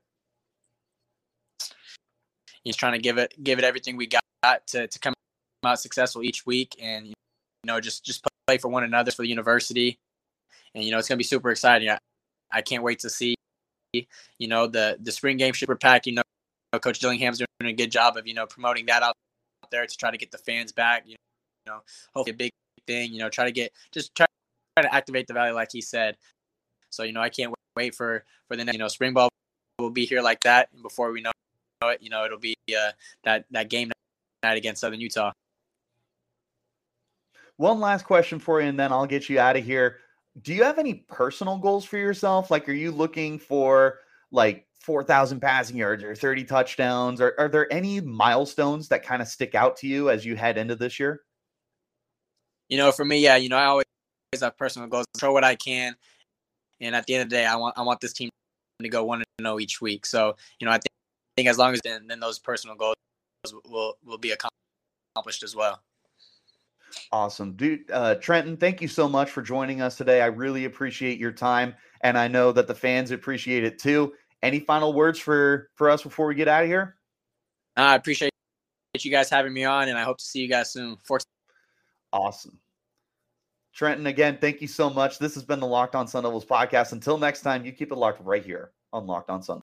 He's 2.64 2.76
trying 2.76 2.92
to 2.92 2.98
give 2.98 3.18
it 3.18 3.34
give 3.42 3.58
it 3.58 3.64
everything 3.64 3.96
we 3.96 4.06
got 4.06 4.66
to, 4.68 4.86
to 4.86 4.98
come 4.98 5.14
out 5.64 5.80
successful 5.80 6.22
each 6.22 6.44
week, 6.44 6.76
and 6.80 7.06
you 7.06 7.14
know 7.64 7.80
just 7.80 8.04
just 8.04 8.26
play 8.46 8.58
for 8.58 8.68
one 8.68 8.84
another 8.84 9.10
for 9.10 9.22
the 9.22 9.28
university, 9.28 9.98
and 10.74 10.84
you 10.84 10.90
know 10.90 10.98
it's 10.98 11.08
gonna 11.08 11.16
be 11.16 11.24
super 11.24 11.50
exciting. 11.50 11.88
I, 11.88 11.98
I 12.52 12.62
can't 12.62 12.82
wait 12.82 12.98
to 13.00 13.10
see 13.10 13.34
you 13.92 14.48
know, 14.48 14.66
the 14.66 14.96
the 15.00 15.12
spring 15.12 15.36
game 15.36 15.54
super 15.54 15.76
pack. 15.76 16.06
You 16.06 16.14
know, 16.14 16.22
Coach 16.80 17.00
Dillingham's 17.00 17.38
doing 17.38 17.72
a 17.72 17.72
good 17.72 17.90
job 17.90 18.16
of 18.16 18.26
you 18.26 18.34
know 18.34 18.46
promoting 18.46 18.86
that 18.86 19.02
out 19.02 19.14
there 19.70 19.86
to 19.86 19.96
try 19.96 20.10
to 20.10 20.18
get 20.18 20.30
the 20.30 20.38
fans 20.38 20.72
back. 20.72 21.04
You 21.06 21.16
know, 21.66 21.80
hopefully 22.14 22.34
a 22.34 22.36
big 22.36 22.50
thing. 22.86 23.12
You 23.12 23.20
know, 23.20 23.28
try 23.28 23.44
to 23.44 23.52
get 23.52 23.72
just 23.92 24.14
try, 24.14 24.26
try 24.76 24.88
to 24.88 24.94
activate 24.94 25.26
the 25.26 25.34
valley 25.34 25.52
like 25.52 25.70
he 25.72 25.80
said. 25.80 26.16
So 26.90 27.02
you 27.02 27.12
know, 27.12 27.20
I 27.20 27.28
can't 27.28 27.54
wait 27.76 27.94
for 27.94 28.24
for 28.48 28.56
the 28.56 28.64
next. 28.64 28.74
You 28.74 28.80
know, 28.80 28.88
spring 28.88 29.12
ball 29.12 29.28
will 29.78 29.90
be 29.90 30.06
here 30.06 30.22
like 30.22 30.40
that, 30.40 30.68
and 30.72 30.82
before 30.82 31.12
we 31.12 31.20
know 31.20 31.32
it, 31.84 32.02
you 32.02 32.10
know, 32.10 32.24
it'll 32.24 32.38
be 32.38 32.54
uh, 32.70 32.92
that 33.24 33.44
that 33.50 33.70
game 33.70 33.90
night 34.42 34.56
against 34.56 34.80
Southern 34.80 35.00
Utah. 35.00 35.32
One 37.56 37.80
last 37.80 38.04
question 38.04 38.38
for 38.38 38.60
you, 38.60 38.68
and 38.68 38.78
then 38.78 38.90
I'll 38.92 39.06
get 39.06 39.28
you 39.28 39.38
out 39.38 39.56
of 39.56 39.64
here 39.64 39.98
do 40.42 40.54
you 40.54 40.64
have 40.64 40.78
any 40.78 40.94
personal 41.08 41.58
goals 41.58 41.84
for 41.84 41.98
yourself? 41.98 42.50
Like, 42.50 42.68
are 42.68 42.72
you 42.72 42.90
looking 42.90 43.38
for 43.38 44.00
like 44.30 44.66
4,000 44.80 45.40
passing 45.40 45.76
yards 45.76 46.04
or 46.04 46.14
30 46.14 46.44
touchdowns? 46.44 47.20
Or 47.20 47.34
are 47.38 47.48
there 47.48 47.72
any 47.72 48.00
milestones 48.00 48.88
that 48.88 49.02
kind 49.02 49.20
of 49.20 49.28
stick 49.28 49.54
out 49.54 49.76
to 49.78 49.86
you 49.86 50.10
as 50.10 50.24
you 50.24 50.36
head 50.36 50.56
into 50.56 50.76
this 50.76 51.00
year? 51.00 51.22
You 52.68 52.78
know, 52.78 52.92
for 52.92 53.04
me, 53.04 53.18
yeah, 53.18 53.36
you 53.36 53.48
know, 53.48 53.56
I 53.56 53.64
always 53.64 53.86
have 54.38 54.56
personal 54.56 54.88
goals, 54.88 55.06
throw 55.18 55.32
what 55.32 55.42
I 55.42 55.56
can. 55.56 55.94
And 56.80 56.94
at 56.94 57.06
the 57.06 57.14
end 57.14 57.22
of 57.24 57.30
the 57.30 57.36
day, 57.36 57.46
I 57.46 57.56
want 57.56 57.76
I 57.76 57.82
want 57.82 58.00
this 58.00 58.12
team 58.12 58.30
to 58.80 58.88
go 58.88 59.04
one 59.04 59.18
and 59.18 59.26
zero 59.42 59.54
oh 59.54 59.60
each 59.60 59.80
week. 59.80 60.06
So, 60.06 60.36
you 60.60 60.66
know, 60.66 60.70
I 60.70 60.76
think, 60.76 60.86
I 60.86 61.40
think 61.40 61.48
as 61.48 61.58
long 61.58 61.74
as 61.74 61.80
then, 61.84 62.06
then 62.06 62.20
those 62.20 62.38
personal 62.38 62.76
goals 62.76 62.94
will 63.66 63.98
will 64.04 64.18
be 64.18 64.32
accomplished 64.32 65.42
as 65.42 65.56
well. 65.56 65.82
Awesome. 67.12 67.52
Dude, 67.52 67.90
uh, 67.90 68.16
Trenton, 68.16 68.56
thank 68.56 68.80
you 68.80 68.88
so 68.88 69.08
much 69.08 69.30
for 69.30 69.42
joining 69.42 69.80
us 69.80 69.96
today. 69.96 70.22
I 70.22 70.26
really 70.26 70.64
appreciate 70.64 71.18
your 71.18 71.32
time, 71.32 71.74
and 72.02 72.16
I 72.16 72.28
know 72.28 72.52
that 72.52 72.66
the 72.66 72.74
fans 72.74 73.10
appreciate 73.10 73.64
it 73.64 73.78
too. 73.78 74.12
Any 74.42 74.60
final 74.60 74.92
words 74.92 75.18
for 75.18 75.70
for 75.74 75.90
us 75.90 76.02
before 76.02 76.26
we 76.26 76.34
get 76.36 76.48
out 76.48 76.62
of 76.62 76.68
here? 76.68 76.96
I 77.76 77.96
appreciate 77.96 78.30
you 78.96 79.10
guys 79.10 79.28
having 79.28 79.52
me 79.52 79.64
on, 79.64 79.88
and 79.88 79.98
I 79.98 80.02
hope 80.02 80.18
to 80.18 80.24
see 80.24 80.40
you 80.40 80.48
guys 80.48 80.72
soon. 80.72 80.96
For- 81.04 81.20
awesome. 82.12 82.58
Trenton, 83.80 84.08
again, 84.08 84.36
thank 84.38 84.60
you 84.60 84.68
so 84.68 84.90
much. 84.90 85.18
This 85.18 85.32
has 85.32 85.42
been 85.42 85.58
the 85.58 85.66
Locked 85.66 85.94
On 85.94 86.06
Sun 86.06 86.24
Devils 86.24 86.44
podcast. 86.44 86.92
Until 86.92 87.16
next 87.16 87.40
time, 87.40 87.64
you 87.64 87.72
keep 87.72 87.90
it 87.90 87.94
locked 87.94 88.22
right 88.22 88.44
here 88.44 88.72
on 88.92 89.06
Locked 89.06 89.30
On 89.30 89.42
Sun 89.42 89.58